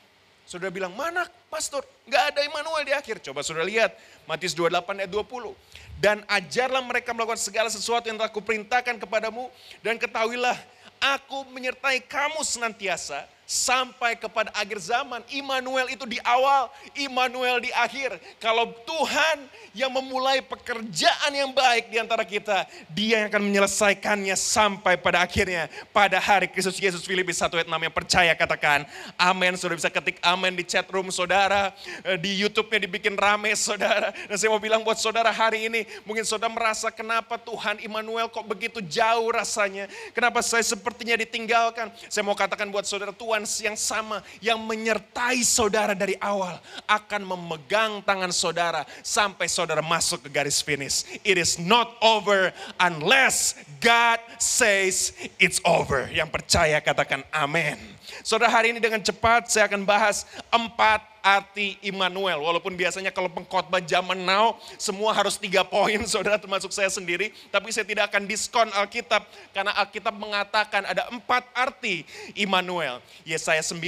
Saudara 0.45 0.69
bilang, 0.69 0.93
mana 0.93 1.25
pastor? 1.49 1.81
Gak 2.05 2.37
ada 2.37 2.45
Immanuel 2.45 2.85
di 2.85 2.93
akhir. 2.93 3.17
Coba 3.25 3.41
saudara 3.41 3.65
lihat, 3.65 3.97
Matius 4.29 4.53
28 4.53 5.01
ayat 5.01 5.09
20. 5.09 5.57
Dan 5.97 6.21
ajarlah 6.29 6.85
mereka 6.85 7.17
melakukan 7.17 7.41
segala 7.41 7.73
sesuatu 7.73 8.05
yang 8.13 8.21
telah 8.21 8.29
kuperintahkan 8.29 9.01
kepadamu. 9.01 9.49
Dan 9.81 9.97
ketahuilah, 9.97 10.53
aku 11.01 11.49
menyertai 11.49 12.05
kamu 12.05 12.45
senantiasa 12.45 13.25
sampai 13.55 14.19
kepada 14.19 14.51
akhir 14.51 14.83
zaman. 14.83 15.23
Immanuel 15.31 15.87
itu 15.95 16.03
di 16.03 16.19
awal, 16.27 16.67
Immanuel 16.99 17.63
di 17.63 17.71
akhir. 17.71 18.19
Kalau 18.43 18.75
Tuhan 18.83 19.47
yang 19.71 19.95
memulai 19.95 20.43
pekerjaan 20.43 21.31
yang 21.31 21.55
baik 21.55 21.87
di 21.87 22.03
antara 22.03 22.27
kita, 22.27 22.67
dia 22.91 23.23
yang 23.23 23.31
akan 23.31 23.43
menyelesaikannya 23.47 24.35
sampai 24.35 24.99
pada 24.99 25.23
akhirnya. 25.23 25.71
Pada 25.95 26.19
hari 26.19 26.51
Kristus 26.51 26.83
Yesus 26.83 27.07
Filipi 27.07 27.31
1 27.31 27.47
ayat 27.55 27.71
6 27.71 27.87
yang 27.87 27.95
percaya 27.95 28.33
katakan 28.35 28.83
amin. 29.15 29.55
Sudah 29.55 29.79
bisa 29.79 29.87
ketik 29.87 30.19
amin 30.19 30.59
di 30.59 30.67
chat 30.67 30.91
room 30.91 31.15
saudara. 31.15 31.71
Eh, 32.03 32.19
di 32.19 32.35
Youtube-nya 32.43 32.91
dibikin 32.91 33.15
rame 33.15 33.55
saudara. 33.71 34.11
Dan 34.27 34.35
saya 34.35 34.51
mau 34.51 34.59
bilang 34.59 34.83
buat 34.83 34.99
saudara 34.99 35.31
hari 35.31 35.71
ini, 35.71 35.87
mungkin 36.03 36.27
saudara 36.27 36.51
merasa 36.51 36.91
kenapa 36.91 37.39
Tuhan 37.39 37.79
Immanuel 37.87 38.27
kok 38.27 38.43
begitu 38.51 38.83
jauh 38.83 39.31
rasanya. 39.31 39.87
Kenapa 40.11 40.43
saya 40.43 40.67
sepertinya 40.67 41.15
ditinggalkan. 41.15 41.95
Saya 42.11 42.27
mau 42.27 42.35
katakan 42.35 42.67
buat 42.75 42.83
saudara 42.83 43.15
Tuhan 43.15 43.44
Yang 43.63 43.79
sama 43.81 44.21
yang 44.43 44.59
menyertai 44.59 45.41
saudara 45.47 45.95
dari 45.95 46.19
awal 46.19 46.59
akan 46.91 47.23
memegang 47.23 48.03
tangan 48.03 48.35
saudara 48.35 48.83
sampai 49.01 49.47
saudara 49.47 49.81
masuk 49.81 50.27
ke 50.27 50.29
garis 50.33 50.59
finish. 50.59 51.07
It 51.23 51.39
is 51.39 51.57
not 51.61 51.95
over 52.03 52.51
unless 52.83 53.55
God 53.79 54.19
says 54.43 55.15
it's 55.39 55.63
over. 55.63 56.11
Yang 56.11 56.35
percaya 56.35 56.83
katakan 56.83 57.23
amin. 57.31 57.79
Saudara 58.27 58.51
hari 58.51 58.75
ini 58.75 58.83
dengan 58.83 59.01
cepat 59.01 59.49
saya 59.49 59.71
akan 59.71 59.87
bahas 59.87 60.27
empat 60.51 61.14
arti 61.25 61.81
Immanuel. 61.81 62.45
Walaupun 62.45 62.77
biasanya 62.77 63.09
kalau 63.09 63.33
pengkhotbah 63.33 63.81
zaman 63.81 64.21
now 64.21 64.61
semua 64.77 65.17
harus 65.17 65.41
tiga 65.41 65.65
poin 65.65 66.05
saudara 66.13 66.37
termasuk 66.37 66.69
saya 66.69 66.93
sendiri. 66.93 67.33
Tapi 67.49 67.73
saya 67.73 67.89
tidak 67.89 68.13
akan 68.13 68.29
diskon 68.29 68.69
Alkitab 68.77 69.25
karena 69.57 69.73
Alkitab 69.81 70.13
mengatakan 70.13 70.85
ada 70.85 71.09
empat 71.09 71.49
arti 71.57 72.05
Immanuel. 72.37 73.01
Yesaya 73.25 73.65
9 73.65 73.81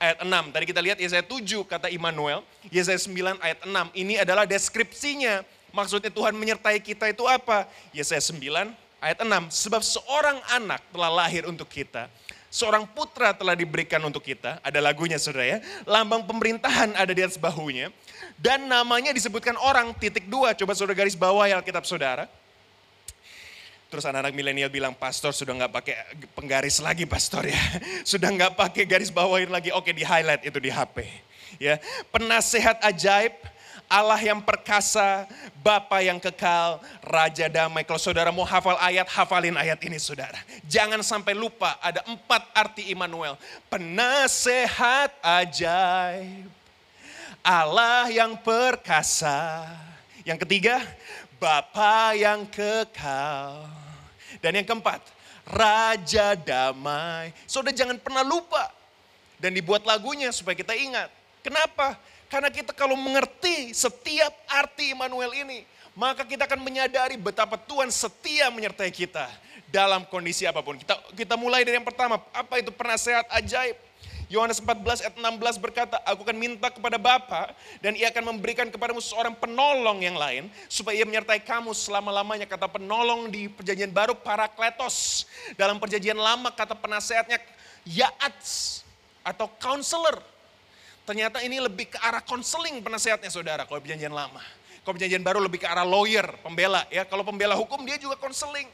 ayat 0.00 0.18
6. 0.24 0.54
Tadi 0.56 0.64
kita 0.64 0.80
lihat 0.80 0.96
Yesaya 0.96 1.20
7 1.20 1.44
kata 1.68 1.92
Immanuel. 1.92 2.40
Yesaya 2.72 2.96
9 2.96 3.36
ayat 3.44 3.58
6. 3.68 3.92
Ini 3.92 4.24
adalah 4.24 4.48
deskripsinya. 4.48 5.44
Maksudnya 5.76 6.08
Tuhan 6.08 6.32
menyertai 6.36 6.80
kita 6.80 7.12
itu 7.12 7.28
apa? 7.28 7.68
Yesaya 7.92 8.24
9 8.24 8.72
ayat 9.04 9.18
6. 9.20 9.28
Sebab 9.52 9.84
seorang 9.84 10.40
anak 10.56 10.80
telah 10.88 11.12
lahir 11.12 11.44
untuk 11.44 11.68
kita 11.68 12.08
seorang 12.52 12.84
putra 12.84 13.32
telah 13.32 13.56
diberikan 13.56 14.04
untuk 14.04 14.20
kita. 14.20 14.60
Ada 14.60 14.84
lagunya 14.84 15.16
saudara 15.16 15.48
ya. 15.48 15.58
Lambang 15.88 16.28
pemerintahan 16.28 16.92
ada 16.92 17.08
di 17.08 17.24
atas 17.24 17.40
bahunya. 17.40 17.88
Dan 18.36 18.68
namanya 18.68 19.16
disebutkan 19.16 19.56
orang 19.56 19.96
titik 19.96 20.28
dua. 20.28 20.52
Coba 20.52 20.76
saudara 20.76 21.00
garis 21.00 21.16
bawah 21.16 21.48
ya 21.48 21.56
Alkitab 21.56 21.88
saudara. 21.88 22.28
Terus 23.88 24.08
anak-anak 24.08 24.32
milenial 24.32 24.72
bilang, 24.72 24.96
pastor 24.96 25.36
sudah 25.36 25.52
nggak 25.52 25.72
pakai 25.72 25.96
penggaris 26.32 26.80
lagi 26.80 27.04
pastor 27.04 27.44
ya. 27.44 27.60
Sudah 28.16 28.32
nggak 28.32 28.56
pakai 28.56 28.88
garis 28.88 29.12
bawahin 29.12 29.52
lagi. 29.52 29.68
Oke 29.68 29.92
di 29.92 30.00
highlight 30.00 30.48
itu 30.48 30.56
di 30.56 30.72
HP. 30.72 31.04
Ya, 31.60 31.76
penasehat 32.08 32.80
ajaib, 32.80 33.36
Allah 33.92 34.16
yang 34.24 34.40
perkasa, 34.40 35.28
Bapa 35.60 36.00
yang 36.00 36.16
kekal, 36.16 36.80
Raja 37.04 37.44
damai. 37.52 37.84
Kalau 37.84 38.00
saudara 38.00 38.32
mau 38.32 38.48
hafal 38.48 38.80
ayat, 38.80 39.04
hafalin 39.04 39.52
ayat 39.52 39.76
ini 39.84 40.00
saudara. 40.00 40.40
Jangan 40.64 41.04
sampai 41.04 41.36
lupa 41.36 41.76
ada 41.84 42.00
empat 42.08 42.48
arti 42.56 42.88
Immanuel. 42.88 43.36
Penasehat 43.68 45.12
ajaib, 45.20 46.48
Allah 47.44 48.08
yang 48.08 48.32
perkasa. 48.40 49.68
Yang 50.24 50.48
ketiga, 50.48 50.80
Bapa 51.36 52.16
yang 52.16 52.48
kekal. 52.48 53.68
Dan 54.40 54.56
yang 54.56 54.64
keempat, 54.64 55.04
Raja 55.44 56.32
damai. 56.32 57.36
Saudara 57.44 57.76
jangan 57.76 58.00
pernah 58.00 58.24
lupa. 58.24 58.72
Dan 59.36 59.52
dibuat 59.52 59.84
lagunya 59.84 60.32
supaya 60.32 60.56
kita 60.56 60.72
ingat. 60.72 61.10
Kenapa? 61.42 61.98
Karena 62.32 62.48
kita 62.48 62.72
kalau 62.72 62.96
mengerti 62.96 63.76
setiap 63.76 64.32
arti 64.48 64.96
Immanuel 64.96 65.36
ini, 65.36 65.68
maka 65.92 66.24
kita 66.24 66.48
akan 66.48 66.64
menyadari 66.64 67.20
betapa 67.20 67.60
Tuhan 67.60 67.92
setia 67.92 68.48
menyertai 68.48 68.88
kita 68.88 69.28
dalam 69.68 70.08
kondisi 70.08 70.48
apa 70.48 70.64
pun. 70.64 70.80
Kita 70.80 70.96
kita 71.12 71.36
mulai 71.36 71.60
dari 71.60 71.76
yang 71.76 71.84
pertama, 71.84 72.16
apa 72.32 72.56
itu 72.56 72.72
penasehat 72.72 73.28
ajaib? 73.36 73.76
Yohanes 74.32 74.64
14 74.64 75.04
ayat 75.04 75.16
16 75.20 75.60
berkata, 75.60 76.00
aku 76.08 76.24
akan 76.24 76.40
minta 76.40 76.72
kepada 76.72 76.96
Bapa 76.96 77.52
dan 77.84 77.92
ia 77.92 78.08
akan 78.08 78.32
memberikan 78.32 78.64
kepadamu 78.72 79.04
seorang 79.04 79.36
penolong 79.36 80.00
yang 80.00 80.16
lain 80.16 80.48
supaya 80.72 80.96
ia 80.96 81.04
menyertai 81.04 81.44
kamu 81.44 81.76
selama-lamanya. 81.76 82.48
Kata 82.48 82.64
penolong 82.64 83.28
di 83.28 83.52
perjanjian 83.52 83.92
baru 83.92 84.16
parakletos. 84.16 85.28
Dalam 85.52 85.76
perjanjian 85.76 86.16
lama 86.16 86.48
kata 86.48 86.72
penasehatnya 86.72 87.44
yaats 87.84 88.80
atau 89.20 89.52
counselor. 89.60 90.31
Ternyata 91.02 91.42
ini 91.42 91.58
lebih 91.58 91.90
ke 91.90 91.98
arah 91.98 92.22
konseling 92.22 92.78
penasehatnya 92.78 93.26
saudara 93.26 93.66
kalau 93.66 93.82
perjanjian 93.82 94.14
lama. 94.14 94.38
Kalau 94.82 94.94
perjanjian 94.98 95.22
baru 95.22 95.42
lebih 95.42 95.62
ke 95.62 95.68
arah 95.68 95.86
lawyer, 95.86 96.26
pembela 96.42 96.86
ya. 96.90 97.02
Kalau 97.02 97.26
pembela 97.26 97.58
hukum 97.58 97.82
dia 97.82 97.98
juga 97.98 98.14
konseling. 98.18 98.70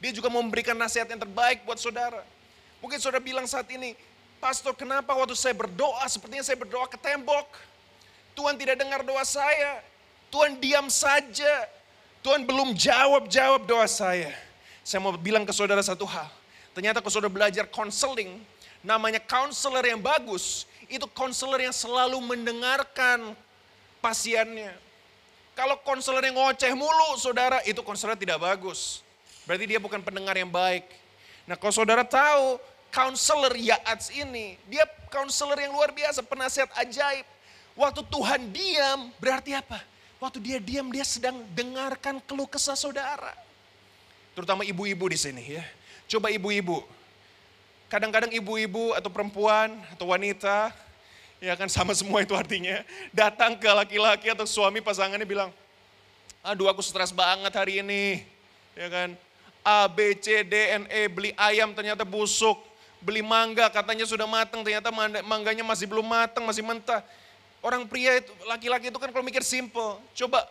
Dia 0.00 0.12
juga 0.16 0.32
memberikan 0.32 0.76
nasihat 0.76 1.08
yang 1.08 1.20
terbaik 1.20 1.64
buat 1.68 1.76
saudara. 1.76 2.24
Mungkin 2.80 2.96
saudara 2.96 3.20
bilang 3.20 3.44
saat 3.44 3.68
ini, 3.68 3.92
Pastor 4.40 4.72
kenapa 4.72 5.12
waktu 5.12 5.36
saya 5.36 5.52
berdoa 5.52 6.00
sepertinya 6.08 6.40
saya 6.40 6.56
berdoa 6.56 6.88
ke 6.88 6.96
tembok. 6.96 7.44
Tuhan 8.32 8.56
tidak 8.56 8.80
dengar 8.80 9.04
doa 9.04 9.20
saya. 9.20 9.84
Tuhan 10.32 10.56
diam 10.56 10.88
saja. 10.88 11.68
Tuhan 12.24 12.48
belum 12.48 12.72
jawab-jawab 12.72 13.68
doa 13.68 13.84
saya. 13.84 14.32
Saya 14.80 15.04
mau 15.04 15.12
bilang 15.12 15.44
ke 15.44 15.52
saudara 15.52 15.84
satu 15.84 16.08
hal. 16.08 16.28
Ternyata 16.72 17.04
kalau 17.04 17.12
saudara 17.12 17.28
belajar 17.28 17.68
konseling, 17.68 18.40
namanya 18.80 19.20
counselor 19.20 19.84
yang 19.84 20.00
bagus, 20.00 20.64
itu 20.90 21.06
konselor 21.14 21.62
yang 21.62 21.72
selalu 21.72 22.18
mendengarkan 22.18 23.32
pasiennya. 24.02 24.74
Kalau 25.54 25.78
konselor 25.86 26.20
yang 26.26 26.34
ngoceh 26.34 26.74
mulu, 26.74 27.14
saudara, 27.14 27.62
itu 27.62 27.78
konselor 27.86 28.18
tidak 28.18 28.42
bagus. 28.42 29.06
Berarti 29.46 29.70
dia 29.70 29.78
bukan 29.78 30.02
pendengar 30.02 30.34
yang 30.34 30.50
baik. 30.50 30.82
Nah 31.46 31.54
kalau 31.54 31.70
saudara 31.70 32.02
tahu, 32.02 32.58
konselor 32.90 33.54
Yaats 33.54 34.10
ini, 34.10 34.58
dia 34.66 34.82
konselor 35.14 35.56
yang 35.62 35.70
luar 35.70 35.94
biasa, 35.94 36.26
penasihat 36.26 36.70
ajaib. 36.74 37.26
Waktu 37.78 38.02
Tuhan 38.10 38.50
diam, 38.50 39.14
berarti 39.22 39.54
apa? 39.54 39.78
Waktu 40.18 40.42
dia 40.42 40.58
diam, 40.60 40.90
dia 40.92 41.06
sedang 41.06 41.40
dengarkan 41.54 42.20
keluh 42.26 42.50
kesah 42.50 42.76
saudara. 42.76 43.32
Terutama 44.34 44.66
ibu-ibu 44.66 45.06
di 45.08 45.18
sini 45.18 45.60
ya. 45.60 45.64
Coba 46.10 46.28
ibu-ibu, 46.28 46.82
kadang-kadang 47.90 48.30
ibu-ibu 48.30 48.94
atau 48.94 49.10
perempuan 49.10 49.74
atau 49.90 50.14
wanita, 50.14 50.70
ya 51.42 51.58
kan 51.58 51.66
sama 51.66 51.90
semua 51.90 52.22
itu 52.22 52.38
artinya, 52.38 52.86
datang 53.10 53.58
ke 53.58 53.66
laki-laki 53.66 54.30
atau 54.30 54.46
suami 54.46 54.78
pasangannya 54.78 55.26
bilang, 55.26 55.50
aduh 56.46 56.70
aku 56.70 56.80
stres 56.86 57.10
banget 57.10 57.50
hari 57.50 57.82
ini, 57.82 58.22
ya 58.78 58.86
kan, 58.86 59.18
A, 59.66 59.90
B, 59.90 60.14
C, 60.22 60.46
D, 60.46 60.54
N, 60.54 60.84
E, 60.86 61.10
beli 61.10 61.34
ayam 61.34 61.74
ternyata 61.74 62.06
busuk, 62.06 62.62
beli 63.02 63.26
mangga 63.26 63.66
katanya 63.68 64.06
sudah 64.06 64.24
matang, 64.24 64.62
ternyata 64.62 64.94
mangganya 65.26 65.66
masih 65.66 65.90
belum 65.90 66.06
matang, 66.06 66.46
masih 66.46 66.62
mentah. 66.62 67.02
Orang 67.60 67.84
pria 67.84 68.16
itu, 68.16 68.32
laki-laki 68.48 68.88
itu 68.88 68.96
kan 68.96 69.12
kalau 69.12 69.20
mikir 69.20 69.44
simple. 69.44 70.00
Coba 70.16 70.48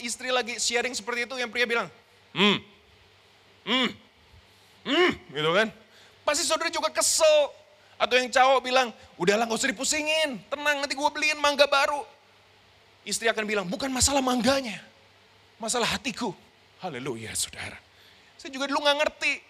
istri 0.00 0.32
lagi 0.32 0.56
sharing 0.56 0.96
seperti 0.96 1.28
itu, 1.28 1.36
yang 1.36 1.52
pria 1.52 1.68
bilang, 1.68 1.84
hmm, 2.32 2.56
hmm, 3.68 3.88
hmm, 4.88 5.10
gitu 5.36 5.50
kan. 5.52 5.68
Pasti 6.26 6.42
saudara 6.42 6.66
juga 6.68 6.90
kesel. 6.90 7.54
Atau 7.96 8.20
yang 8.20 8.28
cowok 8.28 8.60
bilang, 8.60 8.92
udahlah 9.16 9.48
gak 9.48 9.56
usah 9.56 9.72
dipusingin, 9.72 10.36
tenang 10.52 10.84
nanti 10.84 10.92
gue 10.92 11.10
beliin 11.14 11.40
mangga 11.40 11.64
baru. 11.64 12.04
Istri 13.08 13.32
akan 13.32 13.44
bilang, 13.48 13.64
bukan 13.64 13.88
masalah 13.88 14.20
mangganya, 14.20 14.84
masalah 15.56 15.88
hatiku. 15.88 16.36
Haleluya 16.84 17.32
saudara. 17.32 17.80
Saya 18.36 18.52
juga 18.52 18.68
dulu 18.68 18.84
gak 18.84 19.00
ngerti. 19.00 19.40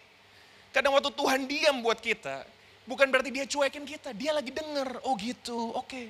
Kadang 0.71 0.95
waktu 0.95 1.11
Tuhan 1.11 1.41
diam 1.51 1.83
buat 1.83 1.99
kita, 1.99 2.47
bukan 2.87 3.11
berarti 3.11 3.35
dia 3.35 3.51
cuekin 3.51 3.83
kita, 3.83 4.15
dia 4.15 4.31
lagi 4.31 4.55
denger, 4.55 5.03
oh 5.03 5.19
gitu, 5.19 5.75
oke. 5.75 5.91
Okay. 5.91 6.07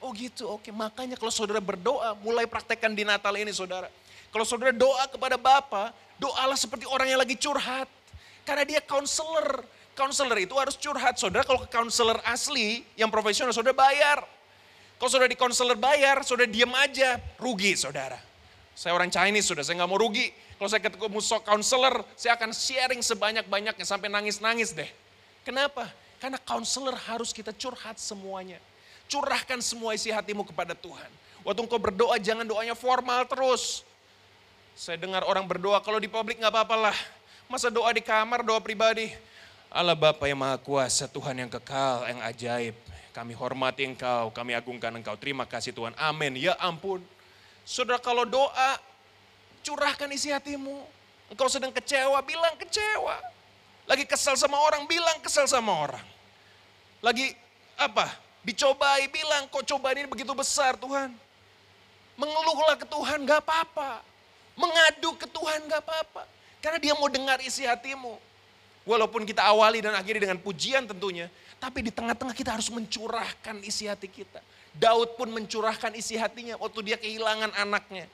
Oh 0.00 0.12
gitu, 0.16 0.48
oke. 0.48 0.64
Okay. 0.64 0.72
Makanya 0.72 1.16
kalau 1.20 1.32
saudara 1.32 1.60
berdoa, 1.60 2.16
mulai 2.24 2.48
praktekkan 2.48 2.96
di 2.96 3.04
Natal 3.04 3.36
ini 3.36 3.52
saudara. 3.52 3.92
Kalau 4.32 4.44
saudara 4.48 4.72
doa 4.72 5.04
kepada 5.08 5.36
Bapa, 5.36 5.92
doalah 6.16 6.56
seperti 6.56 6.88
orang 6.88 7.12
yang 7.12 7.20
lagi 7.20 7.36
curhat. 7.36 7.88
Karena 8.44 8.64
dia 8.68 8.80
counselor, 8.84 9.64
Counselor 9.94 10.38
itu 10.42 10.54
harus 10.58 10.74
curhat. 10.74 11.16
Saudara 11.16 11.46
kalau 11.46 11.62
ke 11.62 11.70
counselor 11.70 12.18
asli 12.26 12.82
yang 12.98 13.08
profesional, 13.08 13.54
saudara 13.54 13.74
bayar. 13.74 14.26
Kalau 14.98 15.10
saudara 15.10 15.30
di 15.30 15.38
counselor 15.38 15.78
bayar, 15.78 16.22
saudara 16.26 16.50
diam 16.50 16.70
aja. 16.74 17.18
Rugi 17.38 17.78
saudara. 17.78 18.18
Saya 18.74 18.90
orang 18.90 19.06
Chinese 19.06 19.46
sudah, 19.46 19.62
saya 19.62 19.78
nggak 19.78 19.90
mau 19.90 19.98
rugi. 19.98 20.34
Kalau 20.58 20.66
saya 20.66 20.82
ketemu 20.82 21.22
counselor, 21.46 21.94
saya 22.18 22.34
akan 22.34 22.50
sharing 22.50 23.02
sebanyak-banyaknya 23.06 23.86
sampai 23.86 24.10
nangis-nangis 24.10 24.74
deh. 24.74 24.90
Kenapa? 25.46 25.86
Karena 26.18 26.42
counselor 26.42 26.98
harus 27.06 27.30
kita 27.30 27.54
curhat 27.54 27.98
semuanya. 28.02 28.58
Curahkan 29.06 29.62
semua 29.62 29.94
isi 29.94 30.10
hatimu 30.10 30.42
kepada 30.42 30.74
Tuhan. 30.74 31.10
Waktu 31.46 31.60
engkau 31.60 31.78
berdoa 31.78 32.16
jangan 32.18 32.48
doanya 32.48 32.74
formal 32.74 33.28
terus. 33.28 33.84
Saya 34.74 34.98
dengar 34.98 35.22
orang 35.22 35.46
berdoa 35.46 35.78
kalau 35.84 36.02
di 36.02 36.10
publik 36.10 36.40
nggak 36.40 36.50
apa-apa 36.50 36.90
lah. 36.90 36.96
Masa 37.46 37.68
doa 37.68 37.92
di 37.92 38.00
kamar, 38.00 38.42
doa 38.42 38.58
pribadi. 38.58 39.12
Allah 39.74 39.98
Bapa 39.98 40.30
yang 40.30 40.38
Maha 40.38 40.54
Kuasa, 40.54 41.10
Tuhan 41.10 41.34
yang 41.34 41.50
kekal, 41.50 42.06
yang 42.06 42.22
ajaib. 42.22 42.78
Kami 43.10 43.34
hormati 43.34 43.82
Engkau, 43.82 44.30
kami 44.30 44.54
agungkan 44.54 44.94
Engkau. 44.94 45.18
Terima 45.18 45.42
kasih 45.50 45.74
Tuhan. 45.74 45.90
Amin. 45.98 46.38
Ya 46.38 46.54
ampun. 46.62 47.02
Saudara 47.66 47.98
kalau 47.98 48.22
doa, 48.22 48.78
curahkan 49.66 50.06
isi 50.14 50.30
hatimu. 50.30 50.78
Engkau 51.26 51.50
sedang 51.50 51.74
kecewa, 51.74 52.22
bilang 52.22 52.54
kecewa. 52.54 53.18
Lagi 53.90 54.06
kesal 54.06 54.38
sama 54.38 54.62
orang, 54.62 54.86
bilang 54.86 55.18
kesal 55.18 55.50
sama 55.50 55.74
orang. 55.74 56.06
Lagi 57.02 57.34
apa? 57.74 58.14
Dicobai, 58.46 59.10
bilang 59.10 59.50
kok 59.50 59.66
cobaan 59.66 60.06
ini 60.06 60.06
begitu 60.06 60.30
besar 60.38 60.78
Tuhan. 60.78 61.10
Mengeluhlah 62.14 62.78
ke 62.78 62.86
Tuhan, 62.86 63.26
gak 63.26 63.42
apa-apa. 63.42 64.06
Mengadu 64.54 65.18
ke 65.18 65.26
Tuhan, 65.26 65.66
gak 65.66 65.82
apa-apa. 65.82 66.30
Karena 66.62 66.78
dia 66.78 66.94
mau 66.94 67.10
dengar 67.10 67.42
isi 67.42 67.66
hatimu. 67.66 68.33
Walaupun 68.84 69.24
kita 69.24 69.40
awali 69.40 69.80
dan 69.80 69.96
akhiri 69.96 70.20
dengan 70.20 70.36
pujian 70.36 70.84
tentunya, 70.84 71.32
Tapi 71.64 71.80
di 71.80 71.88
tengah-tengah 71.88 72.36
kita 72.36 72.52
harus 72.52 72.68
mencurahkan 72.68 73.56
isi 73.64 73.88
hati 73.88 74.04
kita. 74.04 74.36
Daud 74.76 75.16
pun 75.16 75.32
mencurahkan 75.32 75.96
isi 75.96 76.12
hatinya 76.20 76.60
waktu 76.60 76.92
dia 76.92 77.00
kehilangan 77.00 77.56
anaknya 77.56 78.04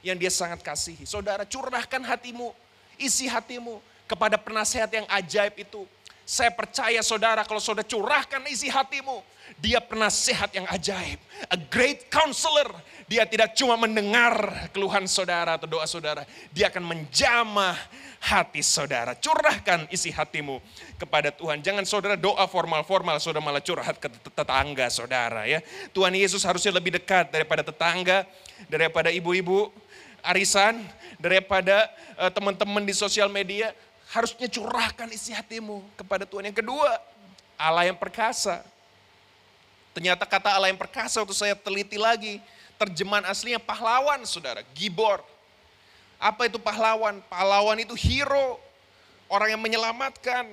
yang 0.00 0.16
dia 0.16 0.32
sangat 0.32 0.64
kasihi. 0.64 1.04
Saudara, 1.04 1.44
curahkan 1.44 2.00
hatimu, 2.00 2.56
isi 2.96 3.28
hatimu 3.28 3.82
kepada 4.08 4.40
penasehat 4.40 4.88
yang 4.88 5.04
ajaib 5.12 5.60
itu. 5.60 5.82
Saya 6.26 6.50
percaya 6.50 6.98
saudara 7.06 7.46
kalau 7.46 7.62
saudara 7.62 7.86
curahkan 7.86 8.42
isi 8.50 8.66
hatimu, 8.66 9.22
dia 9.62 9.78
penasehat 9.78 10.50
yang 10.58 10.66
ajaib. 10.66 11.22
A 11.46 11.54
great 11.54 12.10
counselor. 12.10 12.66
Dia 13.06 13.22
tidak 13.22 13.54
cuma 13.54 13.78
mendengar 13.78 14.34
keluhan 14.74 15.06
saudara 15.06 15.54
atau 15.54 15.70
doa 15.70 15.86
saudara. 15.86 16.26
Dia 16.50 16.66
akan 16.66 16.82
menjamah 16.82 17.78
hati 18.18 18.58
saudara. 18.58 19.14
Curahkan 19.14 19.86
isi 19.94 20.10
hatimu 20.10 20.58
kepada 20.98 21.30
Tuhan. 21.30 21.62
Jangan 21.62 21.86
saudara 21.86 22.18
doa 22.18 22.42
formal-formal, 22.50 23.22
saudara 23.22 23.46
malah 23.46 23.62
curhat 23.62 23.94
ke 24.02 24.10
tetangga 24.10 24.90
saudara 24.90 25.46
ya. 25.46 25.62
Tuhan 25.94 26.10
Yesus 26.18 26.42
harusnya 26.42 26.74
lebih 26.74 26.98
dekat 26.98 27.30
daripada 27.30 27.62
tetangga, 27.62 28.26
daripada 28.66 29.14
ibu-ibu 29.14 29.70
arisan, 30.26 30.82
daripada 31.22 31.86
uh, 32.18 32.34
teman-teman 32.34 32.82
di 32.82 32.90
sosial 32.90 33.30
media. 33.30 33.70
Harusnya 34.16 34.48
curahkan 34.48 35.12
isi 35.12 35.36
hatimu 35.36 35.84
kepada 35.92 36.24
Tuhan. 36.24 36.48
Yang 36.48 36.64
kedua, 36.64 36.88
Allah 37.60 37.84
yang 37.84 38.00
perkasa. 38.00 38.64
Ternyata 39.92 40.24
kata 40.24 40.56
Allah 40.56 40.72
yang 40.72 40.80
perkasa 40.80 41.20
waktu 41.20 41.36
saya 41.36 41.52
teliti 41.52 42.00
lagi, 42.00 42.40
terjemahan 42.80 43.28
aslinya 43.28 43.60
pahlawan 43.60 44.24
saudara, 44.24 44.64
gibor. 44.72 45.20
Apa 46.16 46.48
itu 46.48 46.56
pahlawan? 46.56 47.20
Pahlawan 47.28 47.76
itu 47.76 47.92
hero, 47.92 48.56
orang 49.28 49.52
yang 49.52 49.60
menyelamatkan. 49.60 50.48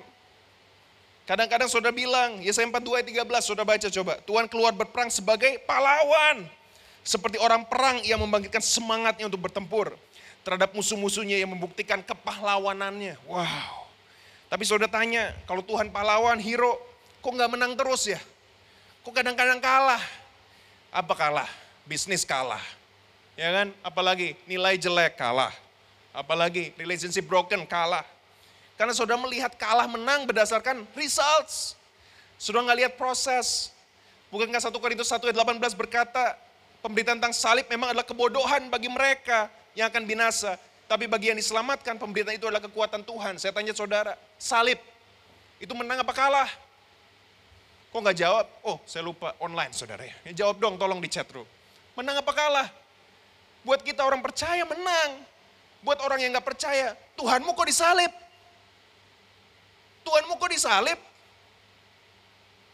Kadang-kadang 1.24 1.72
saudara 1.72 1.96
bilang, 1.96 2.44
Yesaya 2.44 2.68
42 2.68 3.00
ayat 3.00 3.08
13, 3.24 3.48
saudara 3.48 3.64
baca 3.64 3.88
coba. 3.88 4.14
Tuhan 4.28 4.46
keluar 4.52 4.76
berperang 4.76 5.08
sebagai 5.08 5.56
pahlawan. 5.64 6.44
Seperti 7.00 7.40
orang 7.40 7.64
perang 7.64 8.04
yang 8.04 8.20
membangkitkan 8.20 8.60
semangatnya 8.60 9.32
untuk 9.32 9.40
bertempur. 9.48 9.96
Terhadap 10.44 10.76
musuh-musuhnya 10.76 11.40
yang 11.40 11.56
membuktikan 11.56 12.04
kepahlawanannya. 12.04 13.16
Wow. 13.28 13.88
Tapi 14.52 14.64
saudara 14.68 14.92
tanya, 14.92 15.32
kalau 15.48 15.64
Tuhan 15.64 15.90
pahlawan, 15.90 16.38
hero, 16.38 16.78
kok 17.24 17.32
nggak 17.32 17.52
menang 17.56 17.74
terus 17.80 18.12
ya? 18.12 18.20
Kok 19.02 19.16
kadang-kadang 19.16 19.58
kalah? 19.64 20.04
Apa 20.92 21.16
kalah? 21.16 21.50
Bisnis 21.88 22.22
kalah. 22.28 22.62
Ya 23.40 23.50
kan? 23.50 23.74
Apalagi 23.82 24.38
nilai 24.46 24.78
jelek 24.78 25.18
kalah. 25.18 25.50
Apalagi 26.14 26.76
relationship 26.78 27.26
broken 27.26 27.66
kalah. 27.66 28.06
Karena 28.78 28.94
saudara 28.94 29.18
melihat 29.18 29.56
kalah 29.58 29.90
menang 29.90 30.30
berdasarkan 30.30 30.86
results. 30.94 31.74
Saudara 32.38 32.70
nggak 32.70 32.80
lihat 32.84 32.94
proses. 33.00 33.74
Bukankah 34.28 34.62
1 34.62 34.70
Korintus 34.78 35.10
1 35.10 35.24
ayat 35.24 35.38
18 35.40 35.74
berkata, 35.74 36.36
pemberitaan 36.84 37.18
tentang 37.18 37.34
salib 37.34 37.66
memang 37.72 37.96
adalah 37.96 38.06
kebodohan 38.06 38.68
bagi 38.68 38.92
mereka 38.92 39.48
yang 39.78 39.90
akan 39.90 40.04
binasa. 40.06 40.58
Tapi 40.90 41.10
bagi 41.10 41.34
yang 41.34 41.40
diselamatkan, 41.40 41.98
pemberitaan 41.98 42.38
itu 42.38 42.46
adalah 42.46 42.62
kekuatan 42.62 43.02
Tuhan. 43.02 43.42
Saya 43.42 43.50
tanya 43.56 43.74
saudara, 43.74 44.14
salib 44.38 44.78
itu 45.58 45.74
menang 45.74 46.04
apa 46.04 46.14
kalah? 46.14 46.50
Kok 47.94 48.00
nggak 48.02 48.18
jawab? 48.18 48.46
Oh, 48.66 48.78
saya 48.90 49.06
lupa 49.06 49.38
online 49.38 49.72
saudara 49.72 50.02
ya. 50.04 50.16
jawab 50.34 50.58
dong, 50.58 50.76
tolong 50.82 50.98
di 50.98 51.10
chat 51.10 51.30
room. 51.30 51.46
Menang 51.94 52.20
apa 52.20 52.34
kalah? 52.34 52.68
Buat 53.62 53.86
kita 53.86 54.02
orang 54.04 54.20
percaya 54.20 54.66
menang. 54.66 55.22
Buat 55.86 56.00
orang 56.02 56.20
yang 56.20 56.34
nggak 56.34 56.48
percaya, 56.48 56.96
Tuhanmu 57.16 57.54
kok 57.54 57.68
disalib? 57.68 58.12
Tuhanmu 60.04 60.36
kok 60.36 60.52
disalib? 60.52 61.00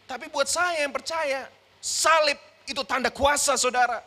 Tapi 0.10 0.25
buat 0.34 0.50
saya 0.50 0.82
yang 0.82 0.94
percaya, 0.94 1.46
salib 1.77 2.38
itu 2.65 2.82
tanda 2.86 3.13
kuasa 3.13 3.53
saudara. 3.53 4.01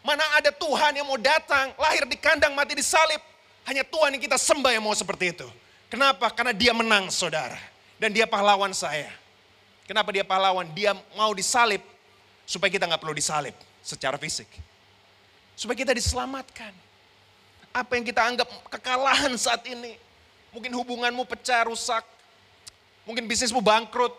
Mana 0.00 0.24
ada 0.40 0.48
Tuhan 0.48 0.96
yang 0.96 1.04
mau 1.04 1.20
datang, 1.20 1.76
lahir 1.76 2.08
di 2.08 2.16
kandang, 2.16 2.56
mati 2.56 2.72
di 2.72 2.84
salib. 2.84 3.20
Hanya 3.68 3.84
Tuhan 3.84 4.16
yang 4.16 4.22
kita 4.24 4.40
sembah 4.40 4.72
yang 4.72 4.84
mau 4.84 4.96
seperti 4.96 5.36
itu. 5.36 5.48
Kenapa? 5.92 6.32
Karena 6.32 6.56
dia 6.56 6.72
menang 6.72 7.12
saudara. 7.12 7.58
Dan 8.00 8.16
dia 8.16 8.24
pahlawan 8.24 8.72
saya. 8.72 9.12
Kenapa 9.84 10.08
dia 10.14 10.24
pahlawan? 10.24 10.64
Dia 10.72 10.96
mau 11.18 11.34
disalib 11.36 11.84
supaya 12.48 12.72
kita 12.72 12.88
nggak 12.88 13.02
perlu 13.02 13.12
disalib 13.12 13.52
secara 13.84 14.16
fisik. 14.16 14.48
Supaya 15.52 15.76
kita 15.76 15.92
diselamatkan. 15.92 16.72
Apa 17.70 18.00
yang 18.00 18.06
kita 18.08 18.24
anggap 18.24 18.48
kekalahan 18.72 19.36
saat 19.36 19.60
ini. 19.68 20.00
Mungkin 20.54 20.72
hubunganmu 20.72 21.28
pecah, 21.28 21.68
rusak. 21.68 22.06
Mungkin 23.04 23.28
bisnismu 23.28 23.60
bangkrut. 23.60 24.16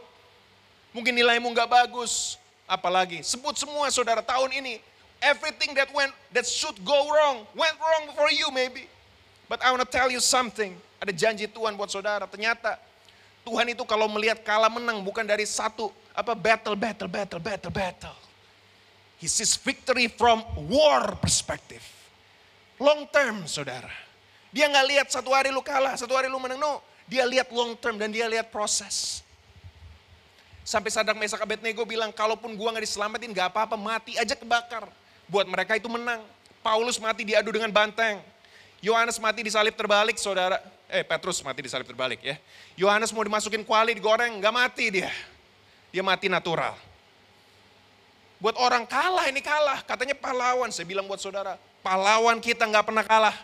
Mungkin 0.93 1.17
nilaimu 1.17 1.49
nggak 1.49 1.71
bagus. 1.71 2.37
Apalagi, 2.69 3.25
sebut 3.25 3.57
semua 3.57 3.89
saudara 3.89 4.21
tahun 4.21 4.51
ini. 4.61 4.79
Everything 5.21 5.77
that 5.77 5.93
went, 5.93 6.09
that 6.33 6.49
should 6.49 6.73
go 6.81 6.97
wrong, 7.13 7.45
went 7.53 7.77
wrong 7.77 8.09
for 8.17 8.33
you 8.33 8.49
maybe. 8.49 8.89
But 9.45 9.61
I 9.61 9.69
want 9.69 9.85
to 9.85 9.89
tell 9.89 10.09
you 10.09 10.17
something. 10.17 10.73
Ada 10.97 11.13
janji 11.13 11.45
Tuhan 11.45 11.77
buat 11.77 11.93
saudara. 11.93 12.25
Ternyata 12.25 12.81
Tuhan 13.45 13.69
itu 13.69 13.85
kalau 13.85 14.09
melihat 14.09 14.41
kalah 14.41 14.69
menang 14.69 15.01
bukan 15.05 15.25
dari 15.25 15.45
satu 15.45 15.93
apa 16.13 16.33
battle, 16.33 16.73
battle, 16.73 17.09
battle, 17.09 17.41
battle, 17.41 17.73
battle. 17.73 18.17
He 19.21 19.29
sees 19.29 19.53
victory 19.53 20.09
from 20.09 20.41
war 20.65 21.13
perspective. 21.21 21.85
Long 22.81 23.05
term, 23.13 23.45
saudara. 23.45 23.93
Dia 24.49 24.65
nggak 24.65 24.85
lihat 24.89 25.07
satu 25.13 25.29
hari 25.29 25.53
lu 25.53 25.61
kalah, 25.61 25.93
satu 25.93 26.17
hari 26.17 26.25
lu 26.25 26.41
menang. 26.41 26.57
No, 26.57 26.81
dia 27.05 27.29
lihat 27.29 27.53
long 27.53 27.77
term 27.77 28.01
dan 28.01 28.09
dia 28.09 28.25
lihat 28.25 28.49
proses. 28.49 29.21
Sampai 30.65 30.89
Sadak 30.89 31.17
Mesak 31.17 31.41
Abednego 31.41 31.85
bilang, 31.85 32.09
kalaupun 32.09 32.53
gua 32.57 32.73
nggak 32.73 32.85
diselamatin, 32.85 33.29
nggak 33.29 33.53
apa-apa, 33.53 33.77
mati 33.77 34.17
aja 34.17 34.33
kebakar. 34.33 34.89
Buat 35.31 35.47
mereka 35.47 35.79
itu 35.79 35.87
menang. 35.87 36.19
Paulus 36.59 36.99
mati 36.99 37.23
diadu 37.23 37.55
dengan 37.55 37.71
banteng. 37.71 38.19
Yohanes 38.83 39.17
mati 39.17 39.41
disalib 39.41 39.73
terbalik, 39.79 40.19
saudara 40.19 40.59
eh 40.91 41.07
Petrus 41.07 41.39
mati 41.39 41.63
di 41.63 41.71
salib 41.71 41.87
terbalik 41.87 42.19
ya. 42.19 42.35
Yohanes 42.75 43.15
mau 43.15 43.23
dimasukin 43.23 43.63
kuali 43.63 43.95
digoreng, 43.95 44.43
nggak 44.43 44.53
mati 44.53 44.85
dia. 44.91 45.09
Dia 45.95 46.03
mati 46.03 46.27
natural. 46.27 46.75
Buat 48.43 48.59
orang 48.59 48.83
kalah 48.83 49.31
ini 49.31 49.39
kalah, 49.39 49.79
katanya 49.87 50.17
pahlawan. 50.19 50.67
Saya 50.67 50.83
bilang 50.83 51.07
buat 51.07 51.23
saudara, 51.23 51.55
pahlawan 51.79 52.43
kita 52.43 52.67
nggak 52.67 52.83
pernah 52.83 53.05
kalah. 53.07 53.35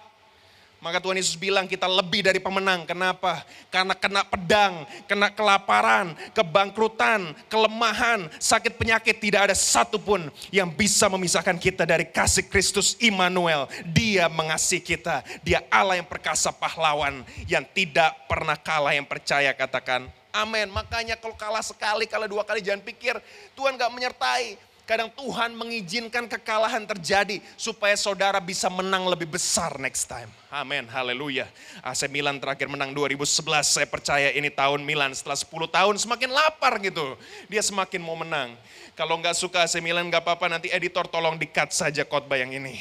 Maka 0.78 1.02
Tuhan 1.02 1.18
Yesus 1.18 1.34
bilang 1.34 1.66
kita 1.66 1.90
lebih 1.90 2.22
dari 2.22 2.38
pemenang. 2.38 2.86
Kenapa? 2.86 3.42
Karena 3.74 3.98
kena 3.98 4.22
pedang, 4.22 4.86
kena 5.10 5.34
kelaparan, 5.34 6.13
kebangkrutan, 6.38 7.34
kelemahan, 7.50 8.30
sakit 8.38 8.78
penyakit. 8.78 9.18
Tidak 9.18 9.50
ada 9.50 9.56
satupun 9.58 10.30
yang 10.54 10.70
bisa 10.70 11.10
memisahkan 11.10 11.58
kita 11.58 11.82
dari 11.82 12.06
kasih 12.06 12.46
Kristus 12.46 12.94
Immanuel. 13.02 13.66
Dia 13.90 14.30
mengasihi 14.30 14.80
kita. 14.80 15.26
Dia 15.42 15.66
Allah 15.74 15.98
yang 15.98 16.06
perkasa 16.06 16.54
pahlawan. 16.54 17.26
Yang 17.50 17.66
tidak 17.74 18.13
pernah 18.30 18.56
kalah 18.56 18.94
yang 18.94 19.10
percaya 19.10 19.50
katakan. 19.58 20.06
Amin. 20.38 20.70
Makanya 20.70 21.18
kalau 21.18 21.34
kalah 21.34 21.66
sekali, 21.66 22.06
kalah 22.06 22.30
dua 22.30 22.46
kali 22.46 22.62
jangan 22.62 22.86
pikir 22.86 23.18
Tuhan 23.58 23.74
gak 23.74 23.90
menyertai. 23.90 24.66
Kadang 24.88 25.12
Tuhan 25.12 25.52
mengizinkan 25.52 26.32
kekalahan 26.32 26.88
terjadi 26.88 27.43
supaya 27.60 27.91
saudara 28.00 28.39
bisa 28.39 28.71
menang 28.71 29.04
lebih 29.04 29.28
besar 29.28 29.76
next 29.84 30.08
time. 30.08 30.32
Amin, 30.47 30.88
haleluya. 30.88 31.43
AC 31.84 32.08
Milan 32.08 32.39
terakhir 32.39 32.71
menang 32.71 32.95
2011, 32.95 33.67
saya 33.67 33.84
percaya 33.84 34.32
ini 34.32 34.47
tahun 34.47 34.80
Milan 34.88 35.12
setelah 35.12 35.36
10 35.36 35.67
tahun 35.67 35.95
semakin 36.00 36.32
lapar 36.32 36.80
gitu. 36.80 37.19
Dia 37.52 37.60
semakin 37.60 38.00
mau 38.00 38.15
menang. 38.15 38.56
Kalau 38.95 39.19
nggak 39.19 39.36
suka 39.36 39.67
AC 39.67 39.84
Milan 39.84 40.08
nggak 40.08 40.23
apa-apa 40.23 40.56
nanti 40.56 40.71
editor 40.71 41.04
tolong 41.12 41.36
di-cut 41.36 41.76
saja 41.76 42.08
khotbah 42.08 42.39
yang 42.39 42.56
ini. 42.56 42.80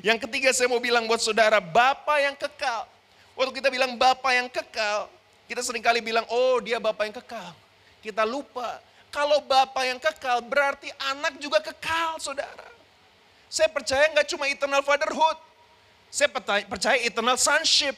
Yang 0.00 0.24
ketiga 0.24 0.56
saya 0.56 0.72
mau 0.72 0.80
bilang 0.80 1.04
buat 1.04 1.20
saudara, 1.20 1.60
Bapak 1.60 2.16
yang 2.16 2.32
kekal. 2.32 2.88
Waktu 3.36 3.60
kita 3.60 3.68
bilang 3.68 4.00
Bapak 4.00 4.32
yang 4.32 4.48
kekal, 4.48 5.12
kita 5.52 5.60
sering 5.60 5.84
kali 5.84 6.00
bilang, 6.00 6.24
oh 6.32 6.64
dia 6.64 6.80
Bapak 6.80 7.12
yang 7.12 7.16
kekal. 7.20 7.52
Kita 8.00 8.24
lupa 8.24 8.80
kalau 9.16 9.40
Bapak 9.40 9.80
yang 9.88 9.96
kekal, 9.96 10.44
berarti 10.44 10.92
anak 11.08 11.40
juga 11.40 11.64
kekal, 11.64 12.20
saudara. 12.20 12.68
Saya 13.48 13.72
percaya 13.72 14.12
nggak 14.12 14.28
cuma 14.28 14.44
eternal 14.44 14.84
fatherhood. 14.84 15.40
Saya 16.12 16.28
percaya 16.68 17.00
eternal 17.00 17.40
sonship. 17.40 17.96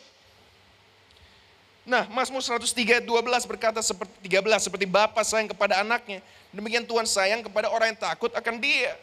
Nah, 1.83 2.07
Mazmur 2.07 2.38
103 2.38 3.02
12 3.02 3.50
berkata 3.50 3.83
seperti 3.83 4.14
13 4.31 4.70
seperti 4.70 4.87
Bapak 4.87 5.26
sayang 5.26 5.50
kepada 5.50 5.83
anaknya, 5.83 6.22
demikian 6.54 6.87
Tuhan 6.87 7.09
sayang 7.09 7.42
kepada 7.42 7.66
orang 7.66 7.90
yang 7.90 7.98
takut 7.98 8.31
akan 8.38 8.62
Dia. 8.62 8.94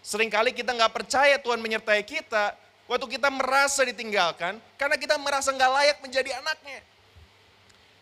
Seringkali 0.00 0.56
kita 0.56 0.72
nggak 0.72 0.96
percaya 0.96 1.36
Tuhan 1.36 1.60
menyertai 1.60 2.00
kita 2.08 2.56
waktu 2.88 3.20
kita 3.20 3.28
merasa 3.28 3.84
ditinggalkan 3.84 4.56
karena 4.80 4.96
kita 4.96 5.20
merasa 5.20 5.52
nggak 5.52 5.70
layak 5.76 5.98
menjadi 6.00 6.40
anaknya. 6.40 6.80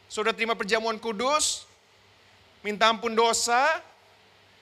Sudah 0.07 0.31
terima 0.37 0.53
perjamuan 0.55 1.01
kudus, 1.01 1.70
minta 2.61 2.89
ampun 2.89 3.13
dosa, 3.17 3.81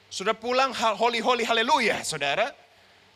sudah 0.09 0.33
pulang 0.33 0.73
holy 0.75 1.21
holy 1.21 1.45
haleluya 1.45 2.01
saudara. 2.03 2.55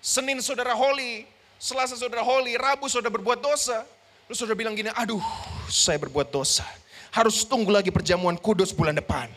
Senin 0.03 0.43
saudara 0.43 0.75
holy, 0.75 1.25
Selasa 1.63 1.95
saudara 1.95 2.27
holy, 2.27 2.59
Rabu 2.59 2.91
saudara 2.91 3.15
berbuat 3.15 3.39
dosa. 3.39 3.87
Lalu 4.27 4.35
saudara 4.35 4.59
bilang 4.59 4.75
gini, 4.75 4.91
aduh 4.91 5.23
saya 5.71 5.99
berbuat 6.03 6.35
dosa. 6.35 6.67
Harus 7.15 7.47
tunggu 7.47 7.71
lagi 7.71 7.93
perjamuan 7.95 8.35
kudus 8.35 8.75
bulan 8.75 8.99
depan. 8.99 9.31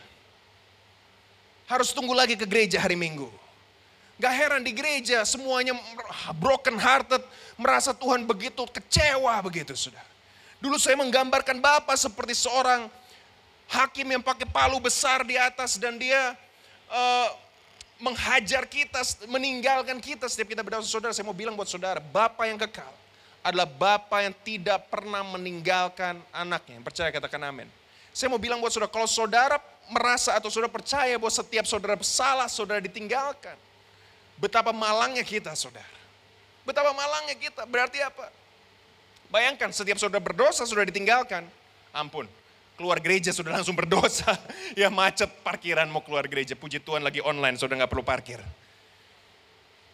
harus 1.66 1.90
tunggu 1.90 2.14
lagi 2.14 2.38
ke 2.38 2.46
gereja 2.46 2.78
hari 2.78 2.94
Minggu. 2.94 3.26
Gak 4.16 4.32
heran 4.32 4.62
di 4.64 4.72
gereja 4.72 5.20
semuanya 5.28 5.76
broken 6.40 6.80
hearted, 6.80 7.20
merasa 7.60 7.92
Tuhan 7.92 8.24
begitu 8.24 8.64
kecewa 8.64 9.36
begitu 9.44 9.76
sudah. 9.76 10.00
Dulu 10.56 10.80
saya 10.80 10.96
menggambarkan 10.96 11.60
Bapak 11.60 12.00
seperti 12.00 12.32
seorang 12.32 12.88
hakim 13.66 14.06
yang 14.06 14.22
pakai 14.22 14.46
palu 14.46 14.78
besar 14.78 15.26
di 15.26 15.34
atas 15.34 15.76
dan 15.76 15.98
dia 15.98 16.34
uh, 16.90 17.28
menghajar 17.98 18.68
kita, 18.68 19.00
meninggalkan 19.26 19.98
kita 19.98 20.28
setiap 20.28 20.52
kita 20.52 20.62
berdoa 20.62 20.84
saudara. 20.84 21.12
Saya 21.16 21.26
mau 21.26 21.36
bilang 21.36 21.56
buat 21.56 21.68
saudara, 21.68 21.98
Bapak 21.98 22.44
yang 22.46 22.60
kekal 22.60 22.92
adalah 23.46 23.68
Bapak 23.68 24.20
yang 24.26 24.34
tidak 24.42 24.90
pernah 24.90 25.22
meninggalkan 25.22 26.18
anaknya. 26.34 26.82
Percaya 26.82 27.14
katakan 27.14 27.40
amin. 27.46 27.68
Saya 28.10 28.32
mau 28.32 28.40
bilang 28.40 28.58
buat 28.58 28.72
saudara, 28.72 28.90
kalau 28.90 29.08
saudara 29.08 29.56
merasa 29.86 30.34
atau 30.34 30.50
saudara 30.50 30.72
percaya 30.72 31.14
bahwa 31.14 31.30
setiap 31.30 31.64
saudara 31.68 31.94
salah, 32.02 32.50
saudara 32.50 32.82
ditinggalkan. 32.82 33.54
Betapa 34.36 34.74
malangnya 34.74 35.22
kita 35.22 35.54
saudara. 35.56 35.96
Betapa 36.66 36.90
malangnya 36.90 37.38
kita, 37.38 37.62
berarti 37.64 38.02
apa? 38.02 38.28
Bayangkan 39.30 39.70
setiap 39.70 39.96
saudara 39.96 40.18
berdosa, 40.20 40.66
saudara 40.66 40.90
ditinggalkan. 40.90 41.46
Ampun, 41.94 42.28
keluar 42.76 43.00
gereja 43.00 43.32
sudah 43.32 43.56
langsung 43.56 43.74
berdosa. 43.74 44.36
ya 44.80 44.92
macet 44.92 45.32
parkiran 45.40 45.88
mau 45.88 46.04
keluar 46.04 46.28
gereja. 46.28 46.52
Puji 46.54 46.78
Tuhan 46.84 47.00
lagi 47.02 47.24
online, 47.24 47.56
saudara 47.56 47.82
nggak 47.84 47.92
perlu 47.92 48.04
parkir. 48.04 48.38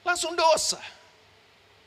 Langsung 0.02 0.34
dosa. 0.34 0.82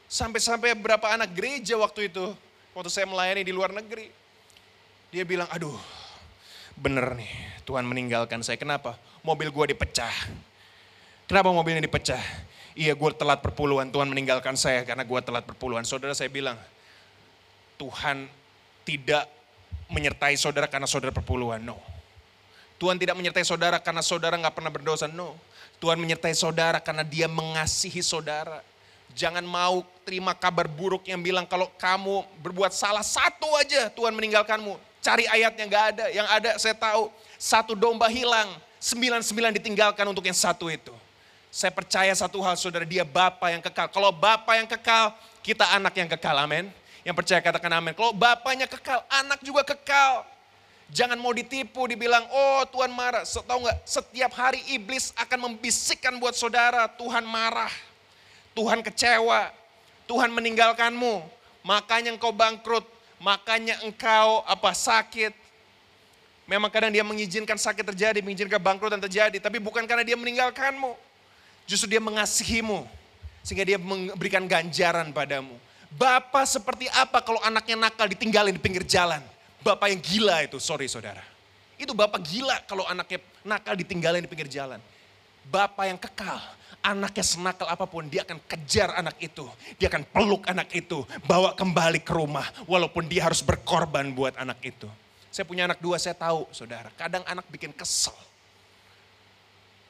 Sampai-sampai 0.07 0.73
beberapa 0.79 1.11
anak 1.11 1.35
gereja 1.35 1.75
waktu 1.75 2.07
itu, 2.07 2.31
waktu 2.71 2.89
saya 2.89 3.05
melayani 3.05 3.43
di 3.43 3.51
luar 3.51 3.75
negeri. 3.75 4.07
Dia 5.11 5.27
bilang, 5.27 5.51
aduh 5.51 5.75
bener 6.75 7.15
nih 7.15 7.31
Tuhan 7.67 7.83
meninggalkan 7.83 8.39
saya. 8.43 8.55
Kenapa? 8.55 8.95
Mobil 9.23 9.51
gue 9.51 9.75
dipecah. 9.75 10.11
Kenapa 11.27 11.51
mobilnya 11.51 11.83
dipecah? 11.83 12.21
Iya 12.75 12.91
gue 12.91 13.11
telat 13.15 13.39
perpuluhan, 13.39 13.87
Tuhan 13.87 14.07
meninggalkan 14.11 14.59
saya 14.59 14.83
karena 14.83 15.07
gue 15.07 15.19
telat 15.23 15.43
perpuluhan. 15.47 15.87
Saudara 15.87 16.11
saya 16.11 16.27
bilang, 16.27 16.59
Tuhan 17.79 18.27
tidak 18.83 19.25
menyertai 19.89 20.35
saudara 20.37 20.65
karena 20.65 20.89
saudara 20.89 21.13
perpuluhan, 21.13 21.61
no. 21.61 21.77
Tuhan 22.75 22.99
tidak 22.99 23.15
menyertai 23.15 23.45
saudara 23.47 23.79
karena 23.79 24.03
saudara 24.03 24.35
nggak 24.35 24.55
pernah 24.55 24.71
berdosa, 24.73 25.07
no. 25.07 25.37
Tuhan 25.79 25.99
menyertai 25.99 26.35
saudara 26.35 26.79
karena 26.79 27.03
dia 27.03 27.27
mengasihi 27.27 27.99
saudara. 27.99 28.63
Jangan 29.15 29.47
mau 29.47 29.83
terima 30.03 30.35
kabar 30.35 30.67
buruk 30.67 31.07
yang 31.07 31.23
bilang 31.23 31.47
kalau 31.47 31.71
kamu 31.79 32.27
berbuat 32.43 32.75
salah 32.75 33.03
satu 33.03 33.47
aja 33.55 33.87
Tuhan 33.87 34.11
meninggalkanmu. 34.11 34.75
Cari 34.99 35.23
ayatnya 35.29 35.63
nggak 35.63 35.85
ada. 35.95 36.05
Yang 36.11 36.27
ada 36.27 36.51
saya 36.59 36.75
tahu 36.75 37.07
satu 37.39 37.79
domba 37.79 38.11
hilang, 38.11 38.51
sembilan 38.75 39.23
sembilan 39.23 39.55
ditinggalkan 39.55 40.03
untuk 40.03 40.27
yang 40.27 40.35
satu 40.35 40.67
itu. 40.67 40.91
Saya 41.47 41.71
percaya 41.71 42.11
satu 42.11 42.43
hal 42.43 42.59
saudara, 42.59 42.83
dia 42.83 43.07
Bapak 43.07 43.47
yang 43.47 43.63
kekal. 43.63 43.87
Kalau 43.87 44.11
Bapak 44.11 44.59
yang 44.59 44.67
kekal, 44.67 45.15
kita 45.39 45.63
anak 45.71 45.95
yang 45.95 46.11
kekal, 46.11 46.35
amin. 46.35 46.67
Yang 47.05 47.15
percaya 47.21 47.39
katakan 47.39 47.69
amin. 47.69 47.93
Kalau 47.93 48.17
Bapaknya 48.17 48.65
kekal, 48.65 49.05
anak 49.13 49.39
juga 49.45 49.61
kekal. 49.61 50.25
Jangan 50.89 51.17
mau 51.21 51.33
ditipu, 51.33 51.85
dibilang, 51.85 52.25
oh 52.29 52.65
Tuhan 52.73 52.89
marah. 52.89 53.21
Tahu 53.21 53.59
nggak? 53.61 53.77
Setiap 53.85 54.33
hari 54.33 54.61
iblis 54.73 55.13
akan 55.13 55.49
membisikkan 55.49 56.17
buat 56.17 56.33
saudara, 56.33 56.89
Tuhan 56.89 57.21
marah. 57.25 57.69
Tuhan 58.57 58.81
kecewa, 58.81 59.53
Tuhan 60.07 60.31
meninggalkanmu, 60.31 61.27
makanya 61.59 62.15
engkau 62.15 62.31
bangkrut, 62.31 62.87
makanya 63.19 63.83
engkau 63.83 64.47
apa 64.47 64.71
sakit. 64.71 65.35
Memang 66.47 66.71
kadang 66.71 66.93
dia 66.93 67.03
mengizinkan 67.03 67.59
sakit 67.59 67.83
terjadi, 67.91 68.23
mengizinkan 68.23 68.61
bangkrut 68.61 68.95
dan 68.95 69.01
terjadi, 69.03 69.37
tapi 69.43 69.59
bukan 69.59 69.83
karena 69.83 70.07
dia 70.07 70.15
meninggalkanmu. 70.15 70.95
Justru 71.67 71.91
dia 71.91 71.99
mengasihimu, 71.99 72.85
sehingga 73.43 73.65
dia 73.65 73.81
memberikan 73.81 74.45
ganjaran 74.47 75.11
padamu. 75.11 75.57
Bapak 75.93 76.49
seperti 76.49 76.89
apa 76.89 77.21
kalau 77.21 77.37
anaknya 77.45 77.77
nakal 77.77 78.09
ditinggalin 78.09 78.57
di 78.57 78.61
pinggir 78.61 78.83
jalan? 78.83 79.21
Bapak 79.65 79.89
yang 79.93 80.01
gila 80.01 80.45
itu, 80.45 80.57
sorry 80.61 80.85
saudara. 80.89 81.21
Itu 81.75 81.91
bapak 81.91 82.21
gila 82.23 82.57
kalau 82.69 82.87
anaknya 82.87 83.19
nakal 83.43 83.75
ditinggalin 83.75 84.23
di 84.23 84.29
pinggir 84.29 84.47
jalan. 84.47 84.79
Bapak 85.45 85.85
yang 85.85 85.99
kekal, 86.01 86.41
anaknya 86.81 87.25
senakal 87.25 87.67
apa 87.69 87.85
pun, 87.85 88.05
dia 88.09 88.25
akan 88.25 88.41
kejar 88.45 88.93
anak 88.97 89.17
itu. 89.21 89.45
Dia 89.77 89.89
akan 89.89 90.03
peluk 90.09 90.45
anak 90.49 90.69
itu, 90.73 91.05
bawa 91.25 91.53
kembali 91.53 92.01
ke 92.01 92.13
rumah. 92.13 92.45
Walaupun 92.65 93.05
dia 93.05 93.25
harus 93.25 93.45
berkorban 93.45 94.09
buat 94.13 94.33
anak 94.37 94.57
itu. 94.65 94.89
Saya 95.29 95.43
punya 95.43 95.67
anak 95.67 95.83
dua, 95.83 95.99
saya 95.99 96.15
tahu 96.15 96.47
saudara. 96.55 96.87
Kadang 96.95 97.21
anak 97.27 97.43
bikin 97.51 97.75
kesel. 97.75 98.15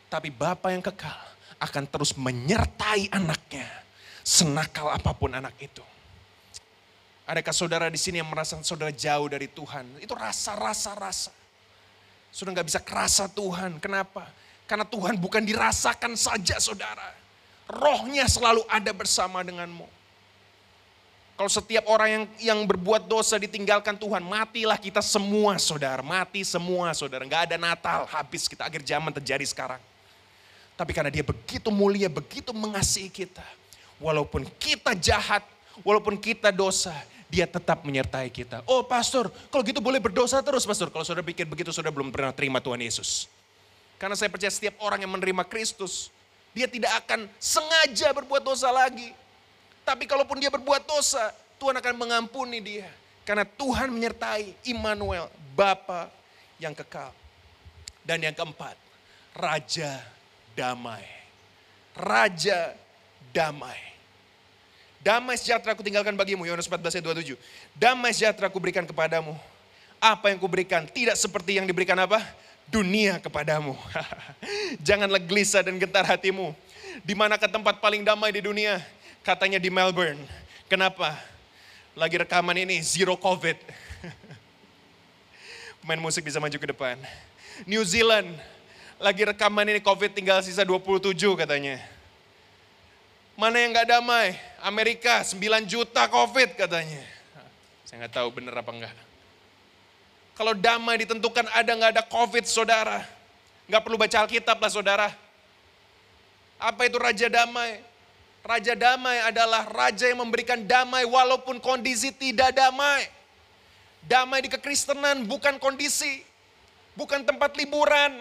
Tapi 0.09 0.33
bapak 0.33 0.69
yang 0.73 0.83
kekal 0.83 1.19
akan 1.61 1.83
terus 1.85 2.17
menyertai 2.17 3.13
anaknya. 3.13 3.84
Senakal 4.25 4.89
apa 4.89 5.13
pun 5.13 5.29
anak 5.29 5.53
itu. 5.61 5.85
Adakah 7.29 7.53
saudara 7.53 7.85
di 7.93 7.97
sini 8.01 8.17
yang 8.17 8.29
merasa 8.29 8.57
saudara 8.65 8.89
jauh 8.89 9.29
dari 9.29 9.45
Tuhan? 9.45 9.85
Itu 10.01 10.17
rasa-rasa-rasa. 10.17 11.29
Sudah 12.33 12.49
nggak 12.57 12.65
bisa 12.65 12.81
kerasa 12.81 13.29
Tuhan. 13.29 13.77
Kenapa? 13.77 14.25
Karena 14.65 14.81
Tuhan 14.81 15.13
bukan 15.21 15.45
dirasakan 15.45 16.17
saja 16.17 16.57
saudara. 16.57 17.13
Rohnya 17.69 18.25
selalu 18.25 18.65
ada 18.65 18.89
bersama 18.93 19.45
denganmu. 19.45 19.85
Kalau 21.35 21.51
setiap 21.51 21.85
orang 21.91 22.09
yang 22.09 22.23
yang 22.39 22.59
berbuat 22.63 23.05
dosa 23.05 23.35
ditinggalkan 23.37 23.93
Tuhan, 23.99 24.25
matilah 24.25 24.79
kita 24.81 25.05
semua 25.05 25.59
saudara. 25.61 26.01
Mati 26.01 26.41
semua 26.41 26.97
saudara. 26.97 27.21
Nggak 27.27 27.53
ada 27.53 27.57
Natal, 27.61 28.09
habis 28.09 28.49
kita 28.49 28.65
akhir 28.65 28.81
zaman 28.81 29.13
terjadi 29.13 29.45
sekarang. 29.45 29.81
Tapi 30.73 30.91
karena 30.95 31.11
dia 31.13 31.21
begitu 31.21 31.69
mulia, 31.69 32.07
begitu 32.07 32.55
mengasihi 32.55 33.11
kita. 33.11 33.43
Walaupun 33.99 34.43
kita 34.59 34.91
jahat, 34.95 35.43
walaupun 35.81 36.19
kita 36.19 36.51
dosa, 36.51 36.91
dia 37.31 37.49
tetap 37.49 37.83
menyertai 37.83 38.29
kita. 38.29 38.61
Oh 38.69 38.85
pastor, 38.85 39.31
kalau 39.49 39.63
gitu 39.65 39.81
boleh 39.81 39.99
berdosa 39.99 40.39
terus 40.39 40.63
pastor. 40.63 40.91
Kalau 40.93 41.03
saudara 41.03 41.25
pikir 41.25 41.43
begitu, 41.47 41.73
saudara 41.73 41.91
belum 41.91 42.13
pernah 42.13 42.31
terima 42.35 42.61
Tuhan 42.63 42.79
Yesus. 42.79 43.27
Karena 43.95 44.13
saya 44.13 44.27
percaya 44.27 44.51
setiap 44.51 44.75
orang 44.83 45.03
yang 45.03 45.11
menerima 45.15 45.47
Kristus, 45.47 46.11
dia 46.51 46.67
tidak 46.67 46.91
akan 47.03 47.27
sengaja 47.39 48.11
berbuat 48.11 48.43
dosa 48.43 48.71
lagi. 48.71 49.11
Tapi 49.83 50.03
kalaupun 50.07 50.39
dia 50.39 50.51
berbuat 50.51 50.83
dosa, 50.87 51.31
Tuhan 51.59 51.75
akan 51.79 51.93
mengampuni 51.95 52.59
dia. 52.59 52.89
Karena 53.25 53.43
Tuhan 53.43 53.89
menyertai 53.89 54.69
Immanuel, 54.69 55.31
Bapa 55.57 56.11
yang 56.61 56.75
kekal. 56.77 57.09
Dan 58.05 58.21
yang 58.21 58.37
keempat, 58.37 58.77
Raja 59.33 59.97
Damai. 60.53 61.03
Raja 61.95 62.75
Damai. 63.35 63.75
Damai 65.03 65.35
sejahtera 65.35 65.75
aku 65.75 65.83
tinggalkan 65.83 66.15
bagimu, 66.15 66.47
Yohanes 66.47 66.71
14 66.71 67.03
ayat 67.03 67.35
27. 67.35 67.35
Damai 67.75 68.15
sejahtera 68.15 68.47
aku 68.47 68.63
berikan 68.63 68.87
kepadamu. 68.87 69.35
Apa 69.99 70.31
yang 70.31 70.39
kuberikan 70.39 70.87
tidak 70.87 71.19
seperti 71.19 71.59
yang 71.59 71.67
diberikan 71.67 71.99
apa? 71.99 72.23
dunia 72.69 73.21
kepadamu. 73.21 73.77
Janganlah 74.87 75.21
gelisah 75.21 75.61
dan 75.61 75.77
gentar 75.77 76.05
hatimu. 76.05 76.53
Di 77.05 77.13
mana 77.13 77.37
ke 77.37 77.45
tempat 77.45 77.77
paling 77.77 78.01
damai 78.01 78.33
di 78.33 78.41
dunia? 78.41 78.81
Katanya 79.21 79.61
di 79.61 79.69
Melbourne. 79.69 80.21
Kenapa? 80.65 81.17
Lagi 81.93 82.17
rekaman 82.19 82.57
ini 82.57 82.81
zero 82.81 83.15
covid. 83.15 83.57
Pemain 85.81 86.01
musik 86.01 86.25
bisa 86.25 86.41
maju 86.41 86.57
ke 86.57 86.67
depan. 86.73 86.97
New 87.69 87.85
Zealand. 87.85 88.33
Lagi 88.97 89.27
rekaman 89.27 89.67
ini 89.69 89.81
covid 89.83 90.15
tinggal 90.15 90.41
sisa 90.41 90.65
27 90.65 91.13
katanya. 91.35 91.94
Mana 93.35 93.59
yang 93.59 93.75
gak 93.75 93.91
damai? 93.91 94.39
Amerika 94.63 95.19
9 95.23 95.67
juta 95.67 96.07
covid 96.07 96.55
katanya. 96.55 97.03
Saya 97.83 98.07
gak 98.07 98.15
tahu 98.15 98.31
bener 98.31 98.55
apa 98.55 98.71
enggak. 98.71 98.95
Kalau 100.35 100.51
damai 100.51 100.99
ditentukan 100.99 101.47
ada 101.55 101.71
nggak 101.71 101.91
ada 101.95 102.03
COVID 102.03 102.43
saudara. 102.43 103.07
Nggak 103.71 103.81
perlu 103.87 103.95
baca 103.95 104.17
Alkitab 104.19 104.59
lah 104.59 104.71
saudara. 104.71 105.07
Apa 106.59 106.91
itu 106.91 106.99
Raja 106.99 107.31
Damai? 107.31 107.79
Raja 108.43 108.75
Damai 108.75 109.23
adalah 109.23 109.63
Raja 109.71 110.11
yang 110.11 110.27
memberikan 110.27 110.59
damai 110.59 111.07
walaupun 111.07 111.57
kondisi 111.63 112.11
tidak 112.11 112.51
damai. 112.51 113.07
Damai 114.03 114.43
di 114.43 114.51
kekristenan 114.51 115.23
bukan 115.23 115.55
kondisi. 115.55 116.19
Bukan 116.99 117.23
tempat 117.23 117.55
liburan. 117.55 118.11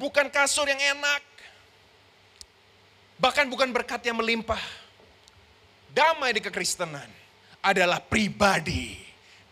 Bukan 0.00 0.32
kasur 0.32 0.64
yang 0.64 0.80
enak. 0.96 1.20
Bahkan 3.16 3.48
bukan 3.48 3.72
berkat 3.72 4.04
yang 4.04 4.20
melimpah. 4.20 4.60
Damai 5.92 6.36
di 6.36 6.44
kekristenan 6.44 7.08
adalah 7.64 8.04
pribadi 8.04 9.00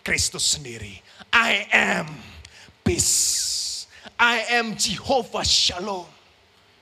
Kristus 0.04 0.44
sendiri. 0.44 1.00
I 1.32 1.64
am 1.72 2.12
peace. 2.84 3.88
I 4.20 4.60
am 4.60 4.76
Jehovah 4.76 5.42
Shalom. 5.42 6.14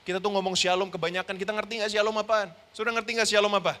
Kita 0.03 0.19
tuh 0.19 0.35
ngomong 0.35 0.51
shalom 0.51 0.91
kebanyakan, 0.91 1.39
kita 1.39 1.55
ngerti 1.55 1.79
gak 1.79 1.91
shalom 1.95 2.11
apaan? 2.19 2.51
Sudah 2.75 2.91
ngerti 2.91 3.15
gak 3.15 3.29
shalom 3.31 3.55
apa? 3.55 3.79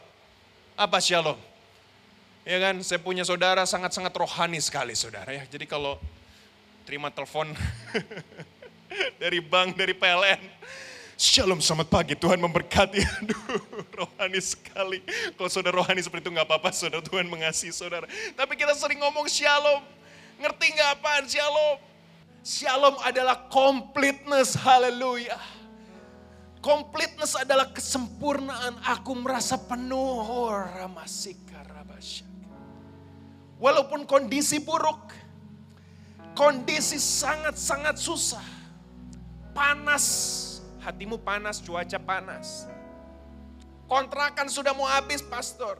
Apa 0.79 1.03
shalom? 1.03 1.35
Ya 2.47 2.63
kan, 2.63 2.79
saya 2.79 3.03
punya 3.03 3.27
saudara 3.27 3.67
sangat-sangat 3.67 4.15
rohani 4.15 4.55
sekali 4.63 4.95
saudara 4.95 5.35
ya. 5.35 5.43
Jadi 5.43 5.67
kalau 5.67 5.99
terima 6.87 7.11
telepon 7.11 7.51
dari 9.21 9.43
bank, 9.43 9.75
dari 9.75 9.91
PLN. 9.91 10.41
Shalom, 11.13 11.61
selamat 11.61 11.93
pagi. 11.93 12.13
Tuhan 12.17 12.41
memberkati. 12.41 12.97
Aduh, 13.21 13.61
rohani 13.93 14.41
sekali. 14.41 14.99
Kalau 15.37 15.49
saudara 15.49 15.77
rohani 15.77 16.01
seperti 16.01 16.25
itu 16.25 16.33
nggak 16.33 16.49
apa-apa, 16.49 16.73
saudara 16.73 17.05
Tuhan 17.05 17.29
mengasihi 17.29 17.69
saudara. 17.69 18.09
Tapi 18.33 18.53
kita 18.57 18.73
sering 18.73 18.97
ngomong 18.97 19.29
shalom. 19.29 19.85
Ngerti 20.41 20.73
nggak 20.73 20.89
apaan 20.97 21.25
shalom? 21.29 21.77
Shalom 22.41 22.95
adalah 23.05 23.45
completeness, 23.53 24.57
haleluya. 24.57 25.37
Completeness 26.65 27.37
adalah 27.37 27.69
kesempurnaan. 27.69 28.81
Aku 28.81 29.13
merasa 29.13 29.53
penuh. 29.53 30.17
Oh. 30.25 30.49
Walaupun 33.61 34.03
kondisi 34.09 34.59
buruk, 34.59 35.13
kondisi 36.33 36.97
sangat-sangat 36.97 37.95
susah, 38.01 38.43
panas, 39.55 40.52
hatimu 40.83 41.15
panas, 41.23 41.63
cuaca 41.63 41.95
panas. 41.95 42.67
Kontrakan 43.87 44.51
sudah 44.51 44.75
mau 44.75 44.87
habis, 44.87 45.23
pastor. 45.23 45.79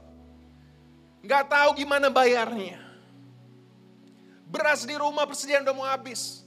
Gak 1.23 1.51
tahu 1.51 1.83
gimana 1.83 2.07
bayarnya. 2.07 2.79
Beras 4.47 4.87
di 4.87 4.95
rumah 4.95 5.27
persediaan 5.27 5.67
udah 5.67 5.75
mau 5.75 5.87
habis. 5.87 6.43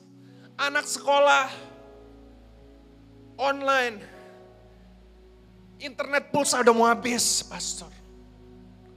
Anak 0.56 0.88
sekolah 0.88 1.52
online. 3.36 4.00
Internet 5.76 6.32
pulsa 6.32 6.64
udah 6.64 6.72
mau 6.72 6.88
habis, 6.88 7.44
pastor. 7.44 7.92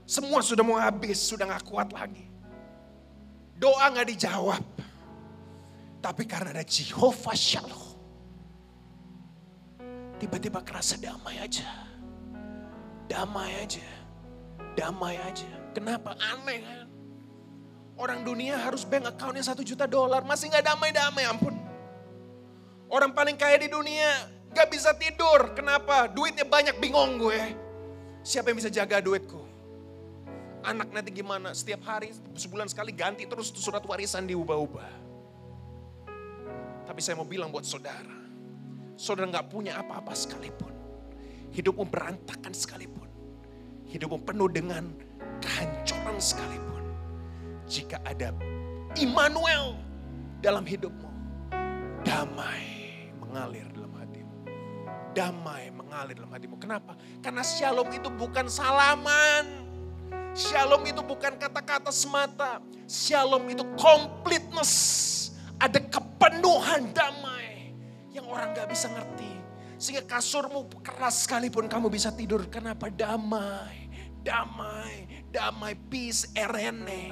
Semua 0.08 0.40
sudah 0.40 0.64
mau 0.64 0.80
habis, 0.80 1.20
sudah 1.20 1.44
gak 1.44 1.68
kuat 1.68 1.92
lagi. 1.92 2.24
Doa 3.60 3.92
gak 3.92 4.08
dijawab. 4.08 4.64
Tapi 6.00 6.24
karena 6.24 6.56
ada 6.56 6.64
Jehovah 6.64 7.36
Shalom. 7.36 7.89
Tiba-tiba 10.20 10.60
kerasa 10.60 11.00
damai 11.00 11.40
aja. 11.40 11.64
Damai 13.08 13.64
aja. 13.64 13.88
Damai 14.76 15.16
aja. 15.16 15.48
Kenapa? 15.72 16.12
Aneh 16.20 16.60
kan? 16.60 16.86
Orang 17.96 18.20
dunia 18.24 18.60
harus 18.60 18.84
bank 18.84 19.08
accountnya 19.08 19.40
satu 19.40 19.64
juta 19.64 19.88
dolar. 19.88 20.20
Masih 20.22 20.52
gak 20.52 20.68
damai-damai 20.68 21.24
ampun. 21.24 21.56
Orang 22.92 23.16
paling 23.16 23.40
kaya 23.40 23.56
di 23.56 23.72
dunia 23.72 24.28
gak 24.52 24.68
bisa 24.68 24.92
tidur. 24.92 25.56
Kenapa? 25.56 26.04
Duitnya 26.12 26.44
banyak 26.44 26.76
bingung 26.76 27.16
gue. 27.16 27.40
Siapa 28.20 28.52
yang 28.52 28.60
bisa 28.60 28.68
jaga 28.68 29.00
duitku? 29.00 29.40
Anak 30.60 30.92
nanti 30.92 31.08
gimana? 31.08 31.56
Setiap 31.56 31.80
hari, 31.88 32.12
sebulan 32.36 32.68
sekali 32.68 32.92
ganti 32.92 33.24
terus 33.24 33.48
surat 33.56 33.80
warisan 33.88 34.28
diubah-ubah. 34.28 34.92
Tapi 36.84 37.00
saya 37.00 37.16
mau 37.16 37.24
bilang 37.24 37.48
buat 37.48 37.64
saudara, 37.64 38.20
saudara 39.00 39.32
nggak 39.32 39.48
punya 39.48 39.80
apa-apa 39.80 40.12
sekalipun. 40.12 40.68
Hidupmu 41.56 41.88
berantakan 41.88 42.52
sekalipun. 42.52 43.08
Hidupmu 43.88 44.20
penuh 44.28 44.52
dengan 44.52 44.92
kehancuran 45.40 46.20
sekalipun. 46.20 46.84
Jika 47.64 47.96
ada 48.04 48.36
Immanuel 49.00 49.80
dalam 50.44 50.68
hidupmu, 50.68 51.08
damai 52.04 53.08
mengalir 53.16 53.64
dalam 53.72 53.96
hatimu. 53.96 54.36
Damai 55.16 55.72
mengalir 55.72 56.14
dalam 56.20 56.30
hatimu. 56.36 56.60
Kenapa? 56.60 56.92
Karena 57.24 57.40
shalom 57.40 57.88
itu 57.96 58.12
bukan 58.12 58.52
salaman 58.52 59.70
Shalom 60.30 60.86
itu 60.86 61.02
bukan 61.02 61.34
kata-kata 61.34 61.90
semata. 61.90 62.62
Shalom 62.86 63.50
itu 63.50 63.66
completeness. 63.74 64.72
Ada 65.58 65.82
kepenuhan 65.90 66.94
damai 66.94 67.39
yang 68.10 68.26
orang 68.26 68.54
gak 68.54 68.68
bisa 68.70 68.90
ngerti. 68.90 69.32
Sehingga 69.80 70.04
kasurmu 70.04 70.68
keras 70.84 71.24
sekalipun 71.24 71.64
kamu 71.70 71.88
bisa 71.88 72.12
tidur. 72.12 72.44
Kenapa 72.52 72.92
damai, 72.92 73.88
damai, 74.20 75.24
damai, 75.32 75.72
peace, 75.88 76.28
erene. 76.36 77.08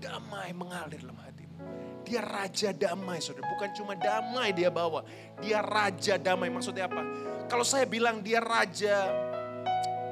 Damai 0.00 0.56
mengalir 0.56 1.04
dalam 1.04 1.20
hatimu. 1.20 1.56
Dia 2.04 2.20
raja 2.24 2.72
damai 2.72 3.20
saudara. 3.20 3.44
Bukan 3.48 3.70
cuma 3.76 3.92
damai 3.92 4.56
dia 4.56 4.72
bawa. 4.72 5.04
Dia 5.40 5.60
raja 5.60 6.16
damai. 6.16 6.48
Maksudnya 6.48 6.88
apa? 6.88 7.04
Kalau 7.48 7.64
saya 7.64 7.84
bilang 7.84 8.24
dia 8.24 8.40
raja 8.40 9.12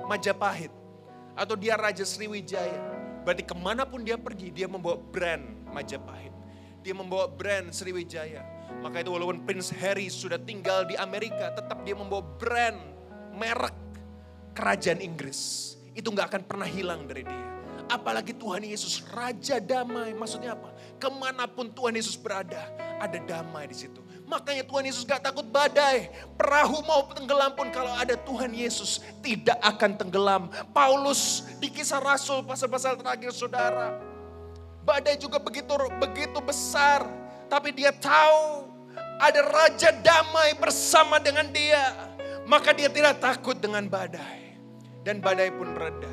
Majapahit 0.04 0.72
atau 1.32 1.56
dia 1.56 1.78
Raja 1.78 2.04
Sriwijaya. 2.04 2.92
Berarti 3.22 3.46
ke 3.46 3.54
mana 3.54 3.86
pun 3.86 4.02
dia 4.02 4.18
pergi, 4.18 4.50
dia 4.50 4.66
membawa 4.66 4.98
brand 4.98 5.44
Majapahit. 5.70 6.34
Dia 6.82 6.92
membawa 6.92 7.30
brand 7.30 7.70
Sriwijaya. 7.70 8.42
Maka 8.82 9.06
itu 9.06 9.14
walaupun 9.14 9.46
Prince 9.46 9.70
Harry 9.78 10.10
sudah 10.10 10.42
tinggal 10.42 10.82
di 10.82 10.98
Amerika, 10.98 11.54
tetap 11.54 11.86
dia 11.86 11.94
membawa 11.94 12.26
brand, 12.36 12.82
merek 13.30 13.74
kerajaan 14.58 14.98
Inggris. 14.98 15.74
Itu 15.94 16.10
nggak 16.10 16.34
akan 16.34 16.42
pernah 16.42 16.66
hilang 16.66 17.06
dari 17.06 17.22
dia. 17.22 17.46
Apalagi 17.86 18.34
Tuhan 18.34 18.66
Yesus, 18.66 19.04
Raja 19.14 19.62
Damai. 19.62 20.16
Maksudnya 20.16 20.58
apa? 20.58 20.74
Ke 20.98 21.12
mana 21.12 21.46
pun 21.46 21.70
Tuhan 21.70 21.94
Yesus 21.94 22.18
berada, 22.18 22.70
ada 22.98 23.18
damai 23.22 23.70
di 23.70 23.76
situ. 23.76 24.02
Makanya 24.32 24.64
Tuhan 24.64 24.88
Yesus 24.88 25.04
gak 25.04 25.28
takut 25.28 25.44
badai. 25.44 26.08
Perahu 26.40 26.80
mau 26.88 27.04
tenggelam 27.12 27.52
pun 27.52 27.68
kalau 27.68 27.92
ada 27.92 28.16
Tuhan 28.16 28.54
Yesus 28.56 29.04
tidak 29.20 29.60
akan 29.60 29.98
tenggelam. 29.98 30.48
Paulus 30.72 31.44
di 31.60 31.68
kisah 31.68 32.00
Rasul 32.00 32.40
pasal-pasal 32.46 32.96
terakhir 32.96 33.34
saudara. 33.36 33.98
Badai 34.88 35.20
juga 35.20 35.36
begitu 35.36 35.76
begitu 36.00 36.38
besar. 36.40 37.04
Tapi 37.52 37.76
dia 37.76 37.92
tahu 37.92 38.61
ada 39.22 39.40
Raja 39.46 39.94
Damai 40.02 40.58
bersama 40.58 41.22
dengan 41.22 41.46
dia. 41.54 42.10
Maka 42.42 42.74
dia 42.74 42.90
tidak 42.90 43.22
takut 43.22 43.54
dengan 43.54 43.86
badai. 43.86 44.58
Dan 45.06 45.22
badai 45.22 45.54
pun 45.54 45.70
reda. 45.78 46.10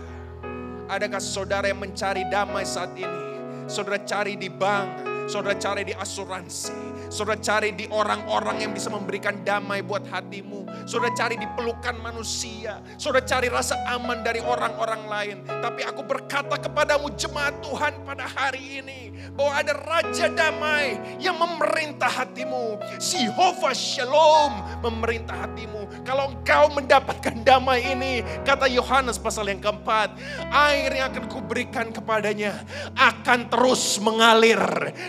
Adakah 0.89 1.21
saudara 1.21 1.69
yang 1.69 1.81
mencari 1.81 2.25
damai 2.29 2.65
saat 2.65 2.93
ini? 2.93 3.21
Saudara 3.69 4.01
cari 4.01 4.33
di 4.37 4.49
bank, 4.49 5.05
saudara 5.29 5.53
cari 5.57 5.85
di 5.85 5.93
asuransi, 5.93 6.98
Saudara 7.09 7.41
cari 7.41 7.73
di 7.73 7.89
orang-orang 7.89 8.69
yang 8.69 8.71
bisa 8.71 8.93
memberikan 8.93 9.41
damai 9.41 9.81
buat 9.81 10.05
hatimu. 10.05 10.85
Saudara 10.85 11.09
cari 11.17 11.41
di 11.41 11.49
pelukan 11.57 11.97
manusia. 11.97 12.85
Saudara 13.01 13.25
cari 13.25 13.49
rasa 13.49 13.81
aman 13.89 14.21
dari 14.21 14.37
orang-orang 14.37 15.01
lain. 15.09 15.37
Tapi 15.49 15.81
aku 15.89 16.05
berkata 16.05 16.61
kepadamu 16.61 17.09
jemaat 17.17 17.57
Tuhan 17.65 18.05
pada 18.05 18.29
hari 18.29 18.85
ini. 18.85 19.09
Bahwa 19.33 19.57
ada 19.57 19.73
Raja 19.73 20.29
Damai 20.29 21.17
yang 21.17 21.33
memerintah 21.41 22.13
hatimu. 22.13 22.77
Jehovah 23.01 23.73
Shalom 23.73 24.85
memerintah 24.85 25.49
hatimu. 25.49 26.05
Kalau 26.05 26.29
engkau 26.29 26.69
mendapatkan 26.77 27.41
damai 27.41 27.89
ini. 27.89 28.21
Kata 28.45 28.69
Yohanes 28.69 29.17
pasal 29.17 29.49
yang 29.49 29.57
keempat. 29.57 30.13
Air 30.53 30.93
yang 30.93 31.09
akan 31.09 31.25
kuberikan 31.25 31.89
kepadanya 31.89 32.61
akan 32.93 33.49
terus 33.49 33.97
mengalir 33.97 34.61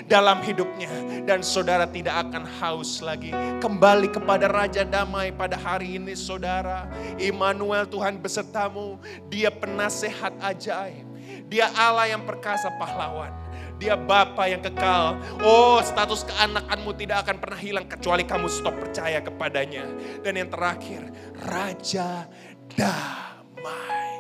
dalam 0.09 0.41
hidupnya. 0.41 0.89
Dan 1.29 1.45
saudara 1.45 1.90
tidak 1.91 2.31
akan 2.31 2.47
haus 2.63 3.03
lagi. 3.03 3.35
Kembali 3.59 4.09
kepada 4.09 4.47
Raja 4.47 4.87
Damai 4.87 5.35
pada 5.35 5.59
hari 5.59 5.99
ini 5.99 6.15
saudara. 6.15 6.87
Immanuel 7.19 7.85
Tuhan 7.85 8.17
besertamu. 8.23 8.97
Dia 9.27 9.51
penasehat 9.51 10.39
ajaib. 10.41 11.05
Dia 11.51 11.67
Allah 11.75 12.15
yang 12.15 12.23
perkasa 12.23 12.71
pahlawan. 12.79 13.35
Dia 13.81 13.97
Bapa 13.97 14.45
yang 14.47 14.61
kekal. 14.61 15.17
Oh, 15.41 15.81
status 15.81 16.23
keanakanmu 16.29 16.93
tidak 17.01 17.27
akan 17.27 17.37
pernah 17.41 17.61
hilang 17.61 17.87
kecuali 17.89 18.23
kamu 18.29 18.47
stop 18.47 18.77
percaya 18.77 19.25
kepadanya. 19.25 19.89
Dan 20.21 20.37
yang 20.37 20.53
terakhir, 20.53 21.09
Raja 21.49 22.29
Damai. 22.77 24.13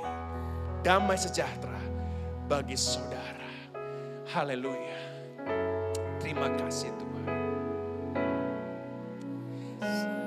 Damai 0.80 1.16
sejahtera 1.20 1.78
bagi 2.48 2.74
saudara. 2.74 3.52
Haleluya. 4.32 4.98
Terima 6.18 6.48
kasih 6.56 6.88
Tuhan. 6.96 7.09
Jesus. 9.80 10.19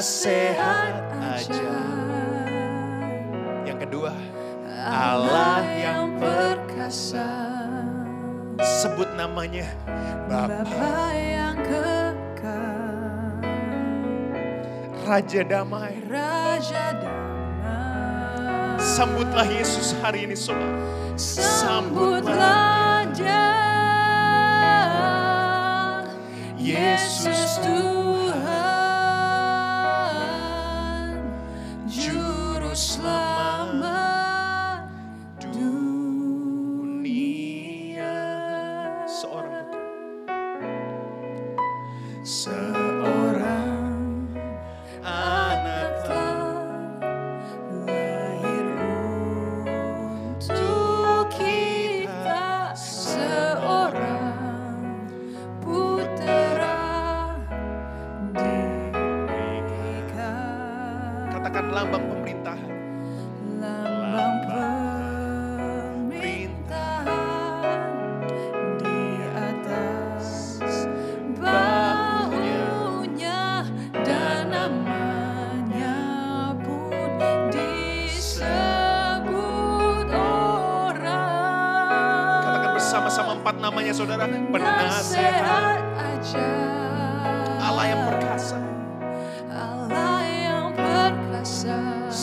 Penasehat 0.00 0.96
ajaib. 1.20 2.48
Yang 3.68 3.78
kedua, 3.84 4.16
Allah 4.80 5.60
yang 5.76 6.16
perkasa. 6.16 7.28
sebut 8.60 9.08
namanya 9.16 9.68
Bapa, 10.24 10.64
Bapa 10.64 11.12
yang 11.12 11.56
kekal. 11.60 13.44
Raja 15.04 15.44
Damai. 15.44 16.00
Raja 16.08 16.96
damai. 16.96 18.80
Sambutlah 18.80 19.44
Yesus 19.52 19.92
hari 20.00 20.24
ini 20.24 20.32
saudara. 20.32 20.80
Sambutlah 21.20 23.04
dia. 23.12 23.52
Yesus 26.56 27.60
Tuhan. 27.60 27.99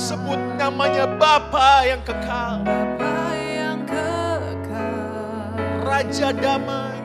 Sebut 0.08 0.40
namanya 0.56 1.04
Bapa 1.20 1.84
yang 1.84 2.00
kekal. 2.08 2.64
Bapa 2.64 3.36
yang 3.36 3.84
kekal 3.84 5.52
Raja 5.84 6.32
damai. 6.32 6.96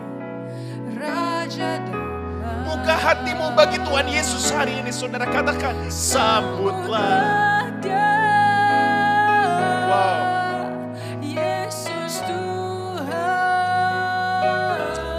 Raja 0.95 1.83
damai 1.83 2.63
Buka 2.63 2.95
hatimu 2.95 3.59
bagi 3.59 3.83
Tuhan 3.83 4.07
Yesus 4.07 4.55
hari 4.55 4.79
ini 4.79 4.95
saudara. 4.95 5.27
Katakan 5.27 5.75
sambutlah. 5.91 7.75
dia 7.83 8.15
Wow. 9.91 10.71
Yesus 11.19 12.23
Tuhan 12.23 13.19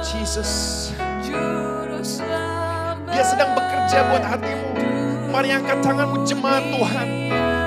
Jesus. 0.07 0.51
Dia 3.11 3.23
sedang 3.27 3.51
bekerja 3.59 4.07
buat 4.07 4.23
hatimu. 4.23 4.71
Mari 5.35 5.51
angkat 5.51 5.83
tanganmu 5.83 6.23
jemaat 6.23 6.63
Tuhan. 6.71 7.07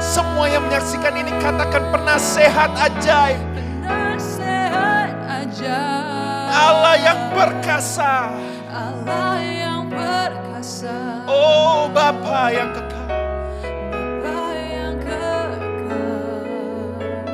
Semua 0.07 0.47
yang 0.47 0.63
menyaksikan 0.71 1.19
ini 1.19 1.35
katakan 1.43 1.91
penasehat 1.91 2.71
ajaib. 2.79 3.43
Penasehat 3.59 5.19
aja 5.27 5.83
Allah 6.47 6.95
yang 6.95 7.21
perkasa. 7.35 8.31
Allah 8.71 9.43
yang 9.43 9.91
perkasa 9.91 11.27
Oh 11.27 11.91
Bapa 11.91 12.55
yang 12.55 12.71
kekal. 12.71 13.11
Bapa 14.23 14.47
yang 14.55 14.95
kekal 15.03 15.51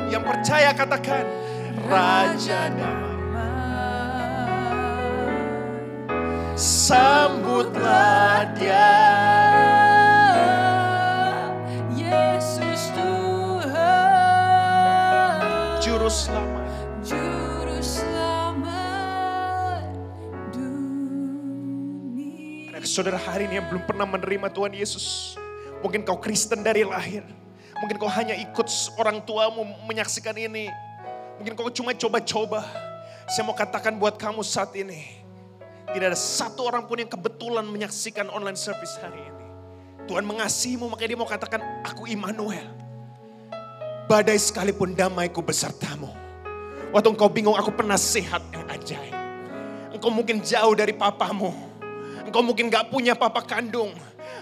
Yang 0.09 0.23
percaya 0.25 0.69
katakan 0.73 1.29
Raja 1.85 2.73
damai. 2.73 3.13
Sambutlah 6.57 8.45
dia. 8.57 9.82
Selamat. 16.13 16.69
Juru 17.01 17.81
selamat 17.81 19.01
dunia 20.53 21.17
Ada 22.77 22.85
saudara 22.85 23.17
hari 23.17 23.49
ini 23.49 23.57
yang 23.57 23.65
belum 23.65 23.81
pernah 23.89 24.05
menerima 24.05 24.53
Tuhan 24.53 24.77
Yesus. 24.77 25.33
Mungkin 25.81 26.05
kau 26.05 26.21
Kristen 26.21 26.61
dari 26.61 26.85
lahir. 26.85 27.25
Mungkin 27.81 27.97
kau 27.97 28.05
hanya 28.07 28.37
ikut 28.37 28.69
orang 29.01 29.25
tuamu 29.25 29.65
menyaksikan 29.89 30.37
ini. 30.37 30.69
Mungkin 31.41 31.57
kau 31.57 31.73
cuma 31.73 31.97
coba-coba. 31.97 32.61
Saya 33.25 33.49
mau 33.49 33.57
katakan 33.57 33.97
buat 33.97 34.13
kamu 34.21 34.45
saat 34.45 34.69
ini. 34.77 35.25
Tidak 35.89 36.13
ada 36.13 36.15
satu 36.15 36.69
orang 36.69 36.85
pun 36.85 37.01
yang 37.01 37.09
kebetulan 37.09 37.65
menyaksikan 37.65 38.29
online 38.29 38.55
service 38.55 39.01
hari 39.01 39.17
ini. 39.17 39.45
Tuhan 40.05 40.23
mengasihimu 40.29 40.85
makanya 40.93 41.09
dia 41.09 41.19
mau 41.19 41.27
katakan 41.27 41.61
aku 41.83 42.05
Immanuel. 42.05 42.82
Badai 44.13 44.37
sekalipun 44.37 44.93
damaiku 44.93 45.41
besertamu. 45.41 46.05
Waktu 46.93 47.17
engkau 47.17 47.33
bingung 47.33 47.57
aku 47.57 47.73
penasehat 47.73 48.45
yang 48.53 48.61
ajaib. 48.69 49.09
Engkau 49.89 50.13
mungkin 50.13 50.37
jauh 50.37 50.77
dari 50.77 50.93
papamu. 50.93 51.49
Engkau 52.21 52.45
mungkin 52.45 52.69
gak 52.69 52.93
punya 52.93 53.17
papa 53.17 53.41
kandung. 53.41 53.89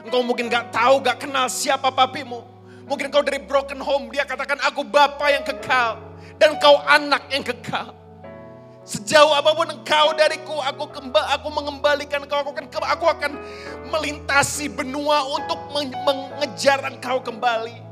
Engkau 0.04 0.28
mungkin 0.28 0.52
gak 0.52 0.76
tahu, 0.76 1.00
gak 1.00 1.24
kenal 1.24 1.48
siapa 1.48 1.88
papimu. 1.88 2.44
Mungkin 2.84 3.08
kau 3.08 3.24
dari 3.24 3.40
broken 3.40 3.80
home, 3.80 4.12
dia 4.12 4.28
katakan 4.28 4.60
aku 4.60 4.84
bapa 4.84 5.32
yang 5.32 5.48
kekal. 5.48 6.04
Dan 6.36 6.60
kau 6.60 6.76
anak 6.84 7.32
yang 7.32 7.40
kekal. 7.40 7.96
Sejauh 8.84 9.32
apa 9.32 9.56
pun 9.56 9.72
engkau 9.72 10.12
dariku, 10.20 10.60
aku 10.68 10.92
kemba, 10.92 11.32
aku 11.32 11.48
mengembalikan 11.48 12.28
kau, 12.28 12.44
aku 12.44 12.52
akan, 12.60 12.68
aku 12.68 13.06
akan 13.08 13.32
melintasi 13.88 14.68
benua 14.68 15.24
untuk 15.32 15.64
men- 15.72 15.96
mengejar 16.04 16.84
engkau 16.84 17.24
kembali. 17.24 17.91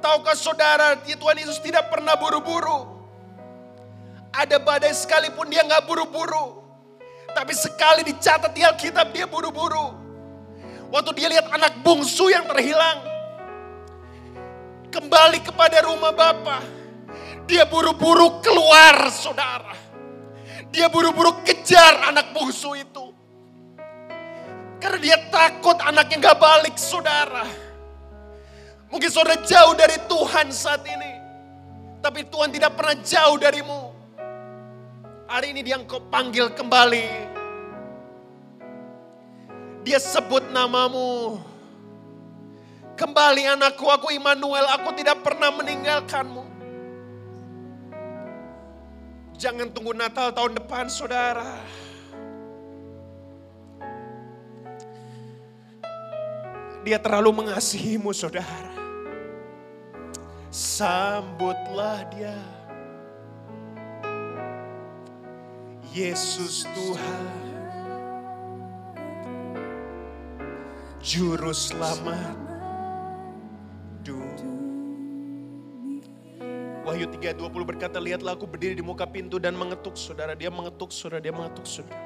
Tahukah 0.00 0.32
saudara, 0.32 0.96
ya 1.04 1.16
Tuhan 1.16 1.36
Yesus 1.36 1.60
tidak 1.60 1.92
pernah 1.92 2.16
buru-buru. 2.16 2.88
Ada 4.32 4.56
badai 4.56 4.96
sekalipun 4.96 5.52
dia 5.52 5.60
nggak 5.60 5.84
buru-buru. 5.84 6.64
Tapi 7.36 7.52
sekali 7.54 8.02
dicatat 8.02 8.50
di 8.56 8.64
Alkitab 8.64 9.12
dia 9.12 9.28
buru-buru. 9.28 9.92
Waktu 10.90 11.10
dia 11.14 11.28
lihat 11.30 11.52
anak 11.52 11.84
bungsu 11.84 12.32
yang 12.32 12.48
terhilang. 12.48 13.06
Kembali 14.90 15.38
kepada 15.44 15.86
rumah 15.86 16.10
Bapa. 16.10 16.58
Dia 17.46 17.68
buru-buru 17.68 18.42
keluar 18.42 19.06
saudara. 19.12 19.76
Dia 20.70 20.90
buru-buru 20.90 21.42
kejar 21.46 22.10
anak 22.10 22.34
bungsu 22.34 22.74
itu. 22.78 23.10
Karena 24.80 24.98
dia 24.98 25.18
takut 25.28 25.76
anaknya 25.82 26.30
gak 26.30 26.38
balik 26.40 26.74
saudara. 26.80 27.69
Mungkin 28.90 29.06
saudara 29.06 29.38
jauh 29.46 29.72
dari 29.78 29.96
Tuhan 30.10 30.50
saat 30.50 30.82
ini. 30.82 31.12
Tapi 32.02 32.26
Tuhan 32.26 32.50
tidak 32.50 32.74
pernah 32.74 32.96
jauh 32.98 33.38
darimu. 33.38 33.94
Hari 35.30 35.54
ini 35.54 35.62
dia 35.62 35.78
engkau 35.78 36.02
panggil 36.10 36.50
kembali. 36.50 37.06
Dia 39.86 40.02
sebut 40.02 40.50
namamu. 40.50 41.38
Kembali 42.98 43.46
anakku, 43.46 43.86
aku 43.88 44.12
Immanuel, 44.12 44.66
aku 44.68 44.92
tidak 44.98 45.22
pernah 45.24 45.54
meninggalkanmu. 45.54 46.44
Jangan 49.40 49.72
tunggu 49.72 49.96
Natal 49.96 50.34
tahun 50.36 50.58
depan 50.60 50.90
saudara. 50.92 51.62
Dia 56.84 57.00
terlalu 57.00 57.44
mengasihimu 57.44 58.12
saudara. 58.12 58.79
Sambutlah 60.60 62.04
dia. 62.12 62.36
Yesus 65.88 66.68
Tuhan. 66.76 67.32
Juru 71.00 71.56
selamat. 71.56 72.36
Wahyu 76.84 77.08
3.20 77.08 77.40
berkata, 77.64 77.96
lihatlah 77.96 78.36
aku 78.36 78.44
berdiri 78.44 78.76
di 78.76 78.84
muka 78.84 79.08
pintu 79.08 79.40
dan 79.40 79.56
mengetuk 79.56 79.96
saudara. 79.96 80.36
Dia 80.36 80.52
mengetuk 80.52 80.92
saudara, 80.92 81.24
dia 81.24 81.32
mengetuk 81.32 81.64
saudara. 81.64 82.04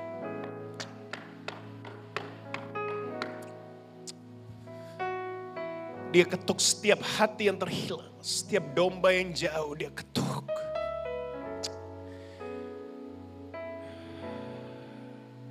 Dia 6.15 6.23
ketuk 6.23 6.63
setiap 6.63 7.03
hati 7.03 7.51
yang 7.51 7.59
terhilang, 7.59 8.14
setiap 8.25 8.65
domba 8.73 9.13
yang 9.13 9.37
jauh 9.37 9.77
dia 9.77 9.93
ketuk. 9.93 10.49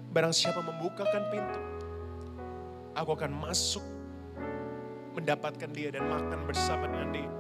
Barang 0.09 0.34
siapa 0.34 0.57
membukakan 0.65 1.21
pintu, 1.30 1.61
aku 2.97 3.13
akan 3.13 3.30
masuk 3.30 3.86
mendapatkan 5.13 5.69
dia 5.69 5.93
dan 5.93 6.09
makan 6.09 6.49
bersama 6.49 6.89
dengan 6.89 7.09
dia. 7.13 7.32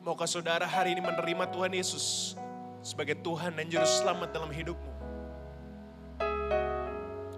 Maukah 0.00 0.24
saudara 0.24 0.64
hari 0.64 0.96
ini 0.96 1.04
menerima 1.04 1.52
Tuhan 1.52 1.76
Yesus 1.76 2.32
sebagai 2.80 3.20
Tuhan 3.20 3.52
dan 3.60 3.68
Juru 3.68 3.84
Selamat 3.84 4.32
dalam 4.32 4.48
hidupmu? 4.48 4.92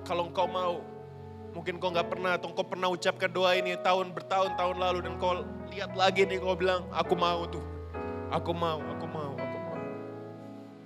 Kalau 0.06 0.30
engkau 0.30 0.46
mau, 0.46 0.78
mungkin 1.52 1.76
kau 1.76 1.92
nggak 1.92 2.08
pernah 2.08 2.40
atau 2.40 2.48
engkau 2.48 2.64
pernah 2.64 2.88
ucapkan 2.88 3.28
doa 3.28 3.52
ini 3.52 3.76
tahun 3.80 4.16
bertahun-tahun 4.16 4.76
lalu 4.76 4.98
dan 5.04 5.14
kau 5.20 5.44
lihat 5.68 5.92
lagi 5.92 6.24
nih 6.24 6.40
kau 6.40 6.56
bilang, 6.56 6.88
aku 6.88 7.12
mau 7.12 7.44
tuh, 7.44 7.64
aku 8.32 8.52
mau, 8.56 8.80
aku 8.80 9.06
mau, 9.08 9.32
aku 9.36 9.58
mau. 9.60 9.78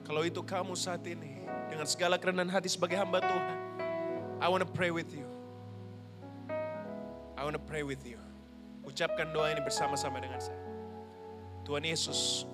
Kalau 0.03 0.23
itu 0.27 0.43
kamu 0.43 0.75
saat 0.75 1.03
ini 1.07 1.47
dengan 1.71 1.87
segala 1.87 2.19
kerendahan 2.19 2.51
hati 2.51 2.67
sebagai 2.67 2.99
hamba 2.99 3.23
Tuhan, 3.23 3.59
I 4.43 4.47
want 4.51 4.67
to 4.67 4.71
pray 4.71 4.91
with 4.91 5.11
you. 5.15 5.27
I 7.39 7.47
want 7.47 7.55
to 7.55 7.63
pray 7.63 7.87
with 7.87 8.03
you. 8.03 8.19
Ucapkan 8.87 9.31
doa 9.31 9.51
ini 9.51 9.63
bersama-sama 9.63 10.19
dengan 10.19 10.39
saya. 10.39 10.63
Tuhan 11.67 11.83
Yesus, 11.83 12.47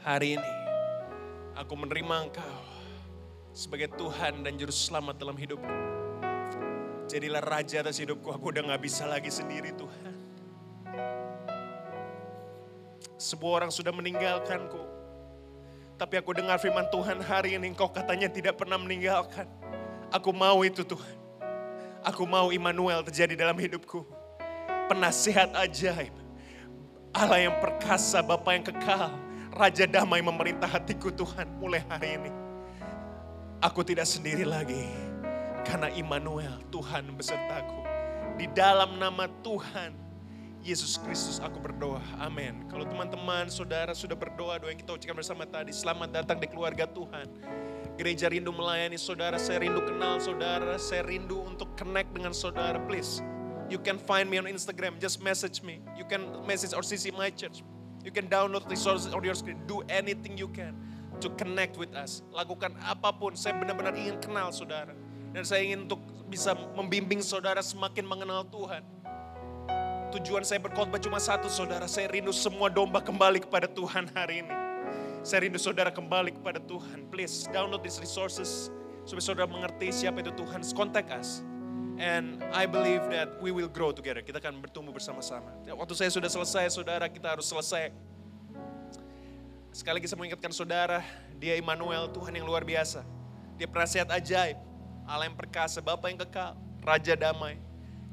hari 0.00 0.40
ini 0.40 0.52
aku 1.52 1.76
menerima 1.76 2.28
Engkau 2.28 2.56
sebagai 3.52 3.92
Tuhan 4.00 4.40
dan 4.40 4.56
Juru 4.56 4.72
Selamat 4.72 5.20
dalam 5.20 5.36
hidupku. 5.36 5.99
Jadilah 7.10 7.42
Raja 7.42 7.82
atas 7.82 7.98
hidupku, 7.98 8.30
aku 8.30 8.54
udah 8.54 8.70
gak 8.70 8.86
bisa 8.86 9.02
lagi 9.02 9.34
sendiri 9.34 9.74
Tuhan. 9.74 10.14
Sebuah 13.18 13.66
orang 13.66 13.72
sudah 13.74 13.90
meninggalkanku. 13.90 14.78
Tapi 15.98 16.14
aku 16.22 16.30
dengar 16.38 16.62
firman 16.62 16.86
Tuhan 16.86 17.18
hari 17.18 17.58
ini, 17.58 17.74
Engkau 17.74 17.90
katanya 17.90 18.30
tidak 18.30 18.62
pernah 18.62 18.78
meninggalkan. 18.78 19.50
Aku 20.14 20.30
mau 20.30 20.62
itu 20.62 20.86
Tuhan. 20.86 21.18
Aku 22.06 22.30
mau 22.30 22.54
Immanuel 22.54 23.02
terjadi 23.02 23.34
dalam 23.34 23.58
hidupku. 23.58 24.06
Penasihat 24.86 25.50
ajaib. 25.58 26.14
Allah 27.10 27.42
yang 27.42 27.58
perkasa, 27.58 28.22
Bapa 28.22 28.54
yang 28.54 28.62
kekal. 28.62 29.10
Raja 29.50 29.82
damai 29.82 30.22
memerintah 30.22 30.70
hatiku 30.70 31.10
Tuhan 31.10 31.50
mulai 31.58 31.82
hari 31.90 32.22
ini. 32.22 32.30
Aku 33.58 33.82
tidak 33.82 34.06
sendiri 34.06 34.46
lagi. 34.46 35.09
Karena 35.64 35.88
Immanuel, 35.92 36.58
Tuhan 36.72 37.12
besertaku. 37.14 37.80
Di 38.40 38.48
dalam 38.56 38.96
nama 38.96 39.28
Tuhan, 39.44 39.92
Yesus 40.60 41.00
Kristus 41.00 41.40
aku 41.40 41.56
berdoa. 41.56 42.04
Amin. 42.20 42.68
Kalau 42.68 42.84
teman-teman, 42.84 43.48
saudara 43.48 43.96
sudah 43.96 44.12
berdoa, 44.12 44.60
doa 44.60 44.68
yang 44.68 44.80
kita 44.80 44.92
ucapkan 44.92 45.16
bersama 45.16 45.44
tadi. 45.48 45.72
Selamat 45.72 46.12
datang 46.12 46.36
di 46.36 46.44
keluarga 46.48 46.84
Tuhan. 46.84 47.28
Gereja 47.96 48.28
rindu 48.28 48.52
melayani 48.52 48.96
saudara, 49.00 49.36
saya 49.40 49.64
rindu 49.64 49.80
kenal 49.84 50.20
saudara, 50.20 50.76
saya 50.80 51.04
rindu 51.04 51.44
untuk 51.44 51.68
connect 51.76 52.12
dengan 52.12 52.32
saudara. 52.32 52.80
Please, 52.84 53.20
you 53.72 53.80
can 53.80 53.96
find 53.96 54.28
me 54.28 54.36
on 54.40 54.48
Instagram, 54.48 54.96
just 55.00 55.20
message 55.20 55.60
me. 55.64 55.80
You 55.96 56.08
can 56.08 56.28
message 56.44 56.72
or 56.76 56.84
CC 56.84 57.12
my 57.12 57.32
church. 57.32 57.64
You 58.00 58.12
can 58.12 58.28
download 58.28 58.64
resources 58.68 59.12
on 59.12 59.20
your 59.20 59.36
screen. 59.36 59.60
Do 59.68 59.84
anything 59.88 60.40
you 60.40 60.48
can 60.48 60.76
to 61.20 61.28
connect 61.36 61.76
with 61.76 61.92
us. 61.92 62.24
Lakukan 62.32 62.72
apa 62.80 63.12
pun, 63.12 63.36
saya 63.36 63.56
benar-benar 63.56 63.92
ingin 63.96 64.16
kenal 64.20 64.48
saudara. 64.52 64.96
Dan 65.30 65.46
saya 65.46 65.62
ingin 65.62 65.86
untuk 65.86 66.02
bisa 66.26 66.54
membimbing 66.74 67.22
saudara 67.22 67.62
semakin 67.62 68.02
mengenal 68.02 68.42
Tuhan. 68.46 68.82
Tujuan 70.10 70.42
saya 70.42 70.58
berkhotbah 70.58 70.98
cuma 70.98 71.22
satu 71.22 71.46
saudara, 71.46 71.86
saya 71.86 72.10
rindu 72.10 72.34
semua 72.34 72.66
domba 72.66 72.98
kembali 72.98 73.46
kepada 73.46 73.70
Tuhan 73.70 74.10
hari 74.10 74.42
ini. 74.42 74.54
Saya 75.22 75.46
rindu 75.46 75.60
saudara 75.62 75.94
kembali 75.94 76.34
kepada 76.34 76.58
Tuhan. 76.58 77.06
Please 77.14 77.46
download 77.54 77.86
these 77.86 78.02
resources 78.02 78.74
supaya 79.06 79.22
saudara 79.22 79.46
mengerti 79.46 79.94
siapa 79.94 80.18
itu 80.18 80.34
Tuhan. 80.34 80.66
Contact 80.74 81.14
us. 81.14 81.46
And 82.00 82.40
I 82.50 82.64
believe 82.64 83.04
that 83.12 83.36
we 83.44 83.52
will 83.52 83.68
grow 83.68 83.92
together. 83.92 84.24
Kita 84.24 84.40
akan 84.40 84.64
bertumbuh 84.64 84.90
bersama-sama. 84.90 85.52
Waktu 85.68 85.94
saya 85.94 86.10
sudah 86.10 86.32
selesai, 86.32 86.72
saudara, 86.72 87.06
kita 87.06 87.36
harus 87.36 87.44
selesai. 87.44 87.92
Sekali 89.70 90.00
lagi 90.00 90.08
saya 90.08 90.18
mengingatkan 90.18 90.50
saudara, 90.50 91.04
dia 91.36 91.60
Immanuel, 91.60 92.08
Tuhan 92.10 92.32
yang 92.32 92.48
luar 92.48 92.64
biasa. 92.64 93.04
Dia 93.60 93.68
penasihat 93.68 94.08
ajaib, 94.08 94.56
Allah 95.10 95.26
yang 95.26 95.34
perkasa, 95.34 95.82
Bapa 95.82 96.06
yang 96.06 96.22
kekal, 96.22 96.54
Raja 96.86 97.18
damai. 97.18 97.58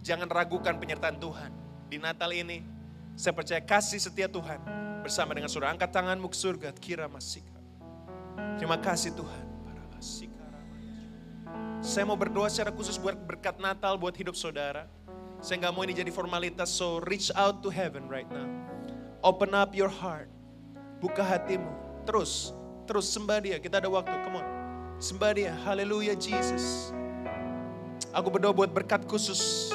Jangan 0.01 0.25
ragukan 0.25 0.73
penyertaan 0.81 1.21
Tuhan. 1.21 1.53
Di 1.93 2.01
Natal 2.01 2.33
ini, 2.33 2.65
saya 3.13 3.37
percaya 3.37 3.61
kasih 3.61 4.01
setia 4.01 4.25
Tuhan 4.25 4.57
bersama 5.05 5.37
dengan 5.37 5.45
saudara. 5.45 5.77
Angkat 5.77 5.93
tanganmu 5.93 6.25
ke 6.25 6.37
surga, 6.37 6.69
kira 6.73 7.05
masih. 7.05 7.45
Terima 8.57 8.81
kasih 8.81 9.13
Tuhan. 9.13 9.45
Saya 11.77 12.03
mau 12.09 12.17
berdoa 12.17 12.49
secara 12.49 12.73
khusus 12.73 12.97
buat 12.97 13.13
berkat 13.13 13.61
Natal 13.61 13.95
buat 14.01 14.17
hidup 14.17 14.33
saudara. 14.33 14.89
Saya 15.37 15.61
nggak 15.61 15.73
mau 15.77 15.85
ini 15.85 15.93
jadi 15.93 16.09
formalitas, 16.09 16.73
so 16.73 16.97
reach 17.05 17.29
out 17.37 17.61
to 17.61 17.69
heaven 17.69 18.09
right 18.09 18.27
now. 18.27 18.49
Open 19.21 19.53
up 19.53 19.77
your 19.77 19.89
heart. 19.89 20.27
Buka 20.97 21.21
hatimu. 21.21 21.69
Terus, 22.09 22.57
terus 22.89 23.05
sembah 23.13 23.37
dia. 23.39 23.57
Kita 23.61 23.77
ada 23.77 23.85
waktu, 23.85 24.09
come 24.25 24.41
on. 24.41 24.66
Sembah 24.97 25.29
dia, 25.37 25.53
haleluya 25.61 26.17
Jesus. 26.17 26.89
Aku 28.09 28.33
berdoa 28.33 28.49
buat 28.49 28.73
berkat 28.73 29.05
khusus. 29.05 29.69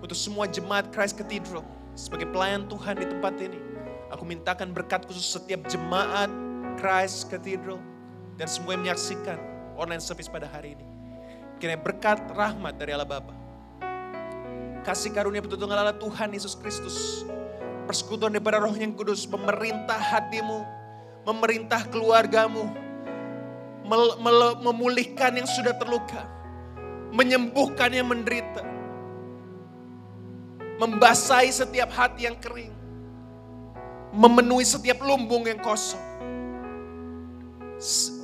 Untuk 0.00 0.16
semua 0.16 0.48
jemaat 0.48 0.88
Christ 0.88 1.20
Cathedral. 1.20 1.60
Sebagai 1.92 2.24
pelayan 2.32 2.64
Tuhan 2.72 2.96
di 2.96 3.04
tempat 3.04 3.36
ini. 3.36 3.60
Aku 4.08 4.24
mintakan 4.24 4.72
berkat 4.72 5.04
khusus 5.04 5.36
setiap 5.36 5.60
jemaat 5.68 6.32
Christ 6.80 7.28
Cathedral. 7.28 7.76
Dan 8.40 8.48
semua 8.48 8.80
yang 8.80 8.88
menyaksikan 8.88 9.36
online 9.76 10.00
service 10.00 10.32
pada 10.32 10.48
hari 10.48 10.80
ini. 10.80 10.86
Kiranya 11.60 11.84
berkat 11.84 12.24
rahmat 12.32 12.80
dari 12.80 12.96
Allah 12.96 13.04
Bapa. 13.04 13.36
Kasih 14.88 15.12
karunia 15.12 15.44
betul 15.44 15.60
Allah 15.68 15.92
Tuhan 15.92 16.32
Yesus 16.32 16.56
Kristus. 16.56 17.28
Persekutuan 17.84 18.32
daripada 18.32 18.56
roh 18.64 18.72
yang 18.72 18.96
kudus 18.96 19.28
memerintah 19.28 20.00
hatimu. 20.00 20.64
Memerintah 21.28 21.84
keluargamu. 21.92 22.83
Memulihkan 24.60 25.36
yang 25.36 25.48
sudah 25.48 25.76
terluka. 25.76 26.24
Menyembuhkan 27.14 27.94
yang 27.94 28.10
menderita. 28.10 28.64
Membasahi 30.80 31.52
setiap 31.54 31.92
hati 31.94 32.26
yang 32.26 32.34
kering. 32.40 32.74
Memenuhi 34.10 34.66
setiap 34.66 34.98
lumbung 35.04 35.46
yang 35.46 35.60
kosong. 35.62 36.02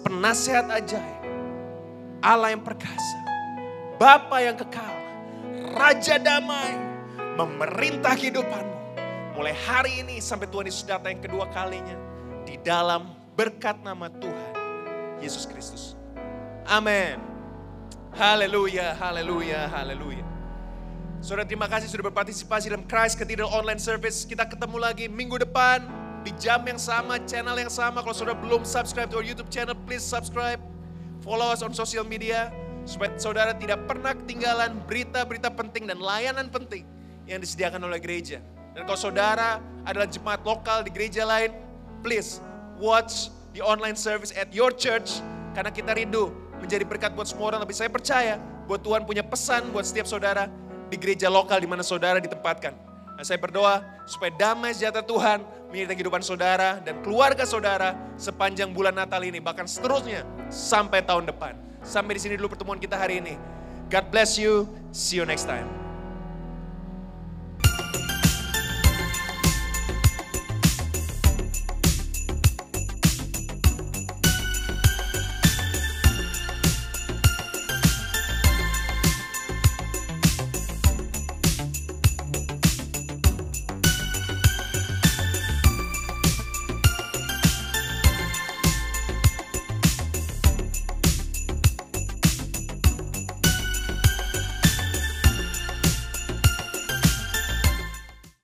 Penasehat 0.03 0.67
ajaib. 0.73 1.23
Allah 2.21 2.51
yang 2.51 2.65
perkasa. 2.65 3.19
Bapa 4.01 4.43
yang 4.43 4.59
kekal. 4.59 4.97
Raja 5.77 6.19
damai. 6.19 6.75
Memerintah 7.39 8.19
kehidupanmu. 8.19 8.77
Mulai 9.39 9.55
hari 9.55 9.93
ini 10.03 10.19
sampai 10.19 10.51
Tuhan 10.51 10.67
Yesus 10.67 10.83
datang 10.83 11.15
yang 11.15 11.23
kedua 11.23 11.47
kalinya. 11.55 11.95
Di 12.43 12.59
dalam 12.61 13.15
berkat 13.39 13.79
nama 13.87 14.11
Tuhan. 14.11 14.50
Yesus 15.21 15.45
Kristus. 15.47 15.95
Amin. 16.67 17.21
Haleluya, 18.17 18.97
haleluya, 18.99 19.71
haleluya. 19.71 20.25
Saudara 21.21 21.45
terima 21.45 21.69
kasih 21.69 21.87
sudah 21.87 22.09
berpartisipasi 22.09 22.73
dalam 22.73 22.89
Christ 22.89 23.21
Cathedral 23.21 23.53
Online 23.53 23.79
Service. 23.79 24.25
Kita 24.25 24.49
ketemu 24.49 24.81
lagi 24.81 25.05
minggu 25.07 25.37
depan 25.37 25.85
di 26.25 26.33
jam 26.41 26.65
yang 26.65 26.81
sama, 26.81 27.21
channel 27.29 27.55
yang 27.61 27.69
sama. 27.69 28.01
Kalau 28.01 28.17
saudara 28.17 28.37
belum 28.41 28.65
subscribe 28.65 29.13
to 29.13 29.21
our 29.21 29.27
YouTube 29.27 29.53
channel, 29.53 29.77
please 29.85 30.03
subscribe. 30.03 30.59
Follow 31.21 31.53
us 31.53 31.61
on 31.61 31.77
social 31.77 32.03
media 32.09 32.49
supaya 32.89 33.13
saudara 33.21 33.53
tidak 33.53 33.85
pernah 33.85 34.17
ketinggalan 34.17 34.81
berita-berita 34.89 35.53
penting 35.53 35.85
dan 35.93 36.01
layanan 36.01 36.49
penting 36.49 36.89
yang 37.29 37.39
disediakan 37.39 37.85
oleh 37.85 38.01
gereja. 38.01 38.41
Dan 38.73 38.89
kalau 38.89 38.97
saudara 38.97 39.61
adalah 39.85 40.09
jemaat 40.09 40.41
lokal 40.41 40.81
di 40.83 40.91
gereja 40.91 41.29
lain, 41.29 41.53
please 42.01 42.41
watch 42.81 43.29
the 43.55 43.63
online 43.63 43.99
service 43.99 44.31
at 44.37 44.51
your 44.55 44.71
church 44.75 45.19
karena 45.53 45.71
kita 45.75 45.95
rindu 45.95 46.31
menjadi 46.61 46.85
berkat 46.87 47.11
buat 47.17 47.27
semua 47.27 47.55
orang. 47.55 47.61
Tapi 47.65 47.75
saya 47.75 47.91
percaya 47.91 48.39
buat 48.69 48.81
Tuhan 48.83 49.03
punya 49.09 49.25
pesan 49.27 49.75
buat 49.75 49.83
setiap 49.83 50.07
saudara 50.07 50.47
di 50.91 50.97
gereja 50.99 51.27
lokal 51.27 51.59
di 51.59 51.69
mana 51.71 51.83
saudara 51.83 52.19
ditempatkan. 52.23 52.75
Nah, 53.19 53.25
saya 53.27 53.37
berdoa 53.37 53.85
supaya 54.09 54.33
damai 54.33 54.73
sejahtera 54.73 55.05
Tuhan 55.05 55.45
menyertai 55.69 55.93
kehidupan 55.93 56.25
saudara 56.25 56.81
dan 56.81 56.99
keluarga 57.05 57.45
saudara 57.45 57.93
sepanjang 58.17 58.73
bulan 58.73 58.97
Natal 58.97 59.21
ini 59.23 59.39
bahkan 59.39 59.69
seterusnya 59.69 60.25
sampai 60.49 61.05
tahun 61.05 61.29
depan. 61.29 61.53
Sampai 61.85 62.17
di 62.17 62.21
sini 62.21 62.35
dulu 62.41 62.57
pertemuan 62.57 62.81
kita 62.81 62.97
hari 62.97 63.21
ini. 63.21 63.37
God 63.93 64.09
bless 64.09 64.41
you. 64.41 64.71
See 64.95 65.19
you 65.19 65.27
next 65.27 65.45
time. 65.45 65.90